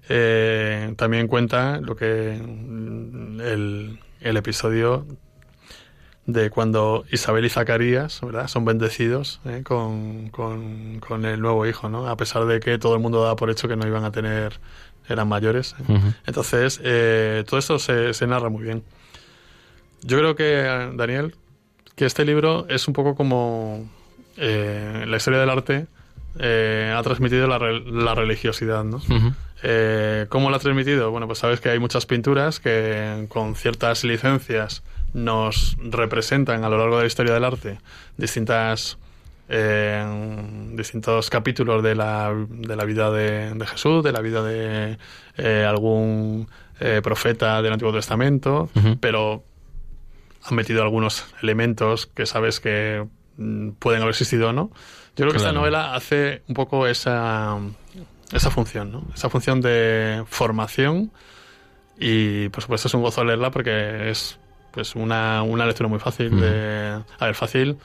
[0.09, 5.07] eh, también cuenta lo que mm, el, el episodio
[6.27, 8.49] de cuando Isabel y Zacarías, ¿verdad?
[8.49, 9.63] Son bendecidos ¿eh?
[9.65, 12.09] con, con, con el nuevo hijo, ¿no?
[12.09, 14.61] A pesar de que todo el mundo daba por hecho que no iban a tener,
[15.09, 15.75] eran mayores.
[15.89, 15.99] ¿eh?
[16.27, 18.85] Entonces, eh, todo esto se, se narra muy bien.
[20.03, 21.35] Yo creo que, Daniel,
[22.01, 23.87] que este libro es un poco como
[24.39, 25.87] eh, la historia del arte
[26.39, 29.01] eh, ha transmitido la, re- la religiosidad, ¿no?
[29.63, 31.11] Eh, ¿Cómo lo ha transmitido?
[31.11, 34.83] Bueno, pues sabes que hay muchas pinturas que con ciertas licencias
[35.13, 37.79] nos representan a lo largo de la historia del arte
[38.17, 38.97] distintas
[40.77, 44.97] distintos capítulos de la, de la vida de, de Jesús, de la vida de
[45.37, 46.49] eh, algún
[46.81, 48.71] eh, profeta del Antiguo Testamento,
[49.01, 49.43] pero
[50.49, 54.71] han metido algunos elementos que sabes que mm, pueden haber existido o no.
[55.17, 55.61] Yo creo que esta Claro.
[55.61, 57.59] novela hace un poco esa,
[58.33, 59.05] esa función, ¿no?
[59.15, 61.11] Esa función de formación
[61.99, 64.39] y, por supuesto, es un gozo leerla porque es
[64.71, 66.29] pues una, una lectura muy fácil.
[66.29, 66.41] Ujú.
[66.43, 67.77] de, a ver, fácil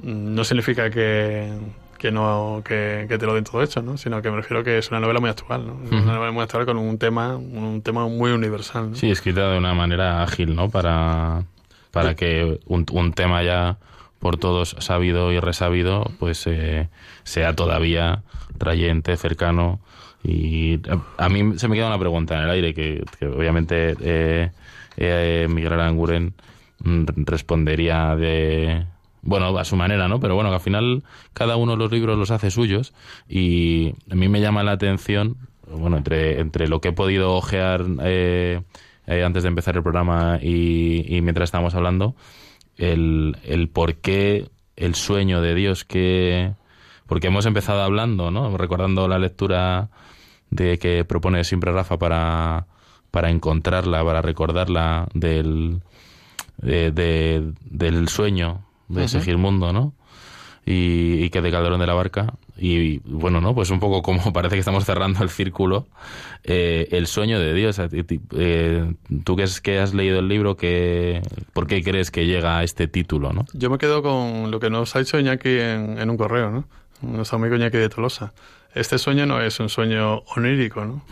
[0.00, 1.52] mm, no significa que,
[1.98, 3.96] que no que, que te lo den todo hecho, ¿no?
[3.96, 5.74] Sino que me refiero que es una novela muy actual, ¿no?
[5.74, 8.96] Una novela muy actual con un tema, un tema muy universal, ¿no?
[8.96, 10.68] Sí, escrita de una manera ágil, ¿no?
[10.68, 11.44] Para,
[11.96, 13.78] para que un, un tema ya
[14.18, 16.90] por todos sabido y resabido, pues eh,
[17.24, 18.22] sea todavía
[18.58, 19.80] trayente, cercano.
[20.22, 23.94] Y a, a mí se me queda una pregunta en el aire que, que obviamente
[24.00, 24.50] eh,
[24.98, 26.34] eh, Miguel Aranguren
[26.80, 28.84] mm, respondería de
[29.22, 30.20] bueno, a su manera, ¿no?
[30.20, 32.92] Pero bueno, que al final cada uno de los libros los hace suyos
[33.26, 37.86] y a mí me llama la atención, bueno, entre, entre lo que he podido ojear
[38.02, 38.60] eh,
[39.06, 42.14] eh, antes de empezar el programa y, y mientras estábamos hablando,
[42.76, 46.52] el, el por qué el sueño de Dios que...
[47.06, 48.56] Porque hemos empezado hablando, ¿no?
[48.58, 49.88] Recordando la lectura
[50.50, 52.66] de que propone siempre Rafa para,
[53.12, 55.82] para encontrarla, para recordarla del,
[56.58, 59.08] de- de- del sueño de Ujú.
[59.08, 59.92] Segismundo, ¿no?
[60.64, 62.34] Y, y que de Calderón de la Barca.
[62.58, 63.54] Y bueno, ¿no?
[63.54, 65.86] Pues un poco como parece que estamos cerrando el círculo.
[66.44, 67.78] eh, el sueño de Dios.
[67.78, 68.92] Eh,
[69.24, 71.20] Tú que, es, que has leído el libro, que,
[71.52, 73.44] ¿por qué crees que llega a este título, no?
[73.52, 76.64] Yo me quedo con lo que nos ha dicho Iñaki en, en un correo, ¿no?
[77.02, 78.32] Nuestro amigo Iñaki de Tolosa.
[78.74, 81.02] Este sueño no es un sueño onírico, ¿no?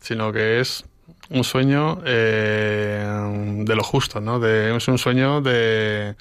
[0.00, 0.84] Sino que es
[1.30, 4.38] un sueño eh, de lo justo, ¿no?
[4.40, 6.16] De, es un sueño de,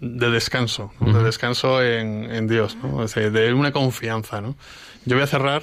[0.00, 3.02] de descanso, de descanso en, en Dios, ¿no?
[3.02, 4.56] Decir, de una confianza, ¿no?
[5.04, 5.62] Yo voy a cerrar.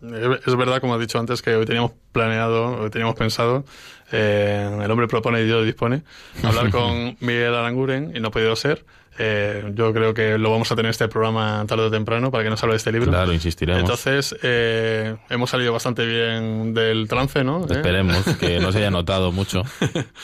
[0.00, 3.64] Es verdad, como has dicho antes, que hoy teníamos planeado, hoy teníamos pensado,
[4.12, 6.02] eh, el hombre propone y Dios dispone,
[6.42, 8.84] hablar con Miguel Aranguren y no ha podido ser.
[9.18, 12.44] Eh, yo creo que lo vamos a tener en este programa tarde o temprano para
[12.44, 13.10] que nos hable de este libro.
[13.10, 13.80] Claro, insistiremos.
[13.82, 17.62] Entonces, eh, hemos salido bastante bien del trance, ¿no?
[17.64, 17.66] ¿Eh?
[17.70, 19.62] Esperemos que no se haya notado mucho.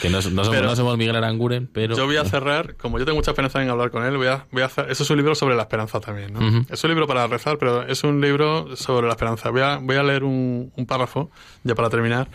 [0.01, 1.97] Que no, no somos, Pero- no somos Miguel Aranguren, pero...
[1.97, 4.47] Yo voy a cerrar, como yo tengo mucha esperanza en hablar con él, voy a,
[4.53, 6.65] voy a hacer, eso es un libro sobre la esperanza también, ¿no?
[6.71, 9.51] Es un libro para rezar, pero es un libro sobre la esperanza.
[9.51, 11.31] Voy a, voy a leer un, un párrafo,
[11.65, 12.29] ya para terminar.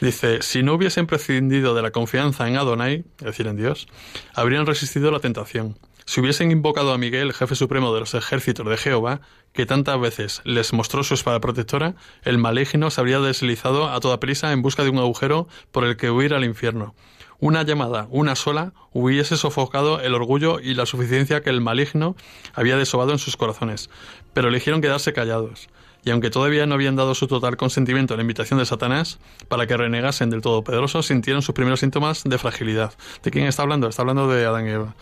[0.00, 3.88] Dice, si no hubiesen prescindido de la confianza en Adonai, es decir, en Dios,
[4.32, 5.76] habrían resistido la tentación.
[6.08, 9.20] Si hubiesen invocado a Miguel, jefe supremo de los ejércitos de Jehová,
[9.52, 14.18] que tantas veces les mostró su espada protectora, el maligno se habría deslizado a toda
[14.18, 16.94] prisa en busca de un agujero por el que huir al infierno.
[17.40, 22.16] Una llamada, una sola, hubiese sofocado el orgullo y la suficiencia que el maligno
[22.54, 23.90] había desobado en sus corazones,
[24.32, 25.68] pero eligieron quedarse callados.
[26.06, 29.66] Y aunque todavía no habían dado su total consentimiento a la invitación de Satanás para
[29.66, 32.94] que renegasen del Todopoderoso, sintieron sus primeros síntomas de fragilidad.
[33.22, 33.88] ¿De quién está hablando?
[33.88, 34.94] Está hablando de Adán y Eva.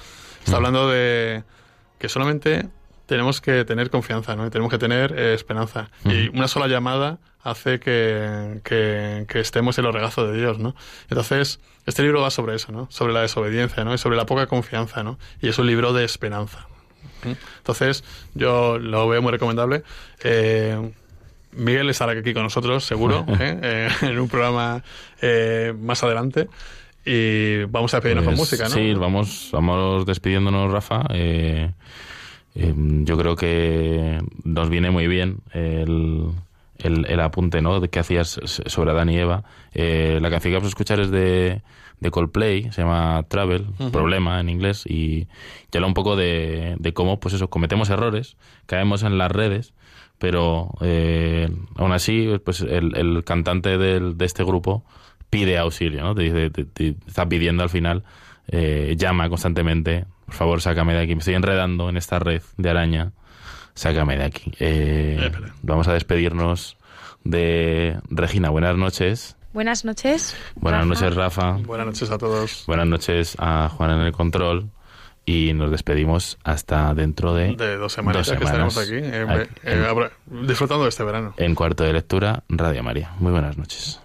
[0.47, 1.43] Está hablando de
[1.99, 2.69] que solamente
[3.07, 4.47] tenemos que tener confianza, ¿no?
[4.47, 5.91] Y tenemos que tener eh, esperanza.
[6.05, 10.77] Y una sola llamada hace que, que, que, estemos en los regazos de Dios, ¿no?
[11.11, 12.87] Entonces, este libro va sobre eso, ¿no?
[12.93, 13.93] Sobre la desobediencia, ¿no?
[13.93, 15.19] Y sobre la poca confianza, ¿no?
[15.41, 16.69] Y es un libro de esperanza.
[17.25, 19.83] Entonces, yo lo veo muy recomendable.
[20.23, 20.93] Eh,
[21.51, 23.59] Miguel estará aquí con nosotros, seguro, ¿eh?
[23.63, 24.85] Eh, en un programa
[25.81, 26.49] más adelante.
[27.07, 28.71] Y vamos a despedirnos con pues música, ¿no?
[28.71, 31.03] Sí, vamos, vamos despidiéndonos, Rafa.
[32.55, 36.33] yo creo que nos viene muy bien el,
[36.79, 37.81] el, apunte ¿no?
[37.81, 39.45] de que hacías sobre Adán y Eva.
[39.73, 41.63] la canción que vamos a escuchar es de
[42.01, 45.29] de Coldplay, se llama Travel, problema en inglés, y,
[45.75, 48.37] habla un poco de, de, cómo, pues eso, cometemos errores,
[48.67, 49.75] caemos en las redes,
[50.19, 54.85] pero eh, aún así, pues el, el cantante del, de este grupo
[55.31, 56.15] pide auxilio, ¿no?
[56.15, 56.51] Te,
[57.07, 58.05] está pidiendo al final,
[58.49, 62.71] eh, llama constantemente, por favor, sácame de aquí, me estoy enredando en esta red de
[62.71, 63.13] araña,
[63.75, 64.53] sácame de aquí.
[64.59, 65.31] Eh,
[65.63, 66.77] vamos a despedirnos
[67.25, 69.37] de Regina, buenas noches.
[69.53, 70.37] Buenas noches.
[70.55, 71.53] Buenas noches, Rafa.
[71.53, 72.65] Buenas noches a todos.
[72.67, 74.71] Buenas noches a Juan en el control.
[75.25, 79.01] Y nos despedimos hasta dentro de, de dos, semanas, que estaremos aquí,
[80.27, 81.35] disfrutando de este verano.
[81.37, 83.11] En cuarto de lectura, Radio María.
[83.19, 84.01] Muy buenas noches.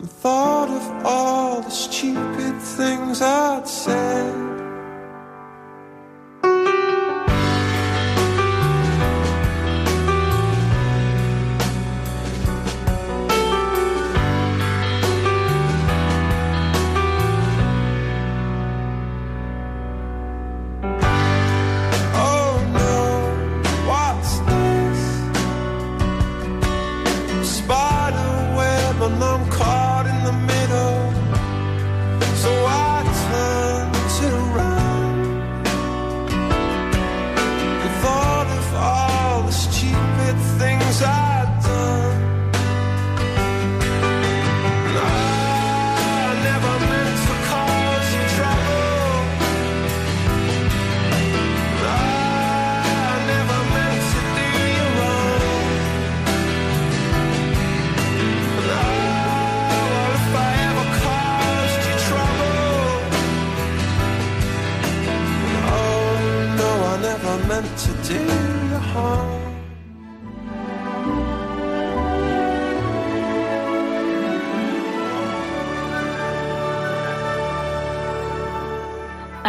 [0.00, 4.39] and thought of all the stupid things I'd said.